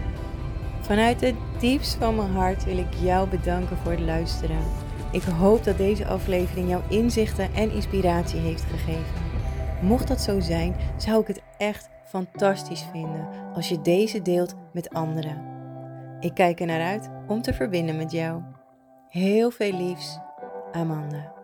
Vanuit 0.80 1.20
het 1.20 1.36
diepst 1.58 1.94
van 1.94 2.16
mijn 2.16 2.30
hart 2.30 2.64
wil 2.64 2.78
ik 2.78 2.94
jou 2.94 3.28
bedanken 3.28 3.76
voor 3.76 3.92
het 3.92 4.00
luisteren. 4.00 4.62
Ik 5.10 5.22
hoop 5.22 5.64
dat 5.64 5.76
deze 5.76 6.06
aflevering 6.06 6.68
jouw 6.68 6.82
inzichten 6.88 7.54
en 7.54 7.70
inspiratie 7.70 8.40
heeft 8.40 8.62
gegeven. 8.62 9.30
Mocht 9.82 10.08
dat 10.08 10.20
zo 10.20 10.40
zijn, 10.40 10.76
zou 10.96 11.20
ik 11.20 11.26
het 11.26 11.42
echt 11.58 11.90
fantastisch 12.04 12.84
vinden 12.92 13.28
als 13.54 13.68
je 13.68 13.80
deze 13.80 14.22
deelt 14.22 14.54
met 14.72 14.90
anderen. 14.90 15.50
Ik 16.20 16.34
kijk 16.34 16.60
er 16.60 16.66
naar 16.66 16.82
uit 16.82 17.10
om 17.26 17.42
te 17.42 17.54
verbinden 17.54 17.96
met 17.96 18.12
jou. 18.12 18.42
Heel 19.08 19.50
veel 19.50 19.72
liefs, 19.72 20.18
Amanda. 20.72 21.41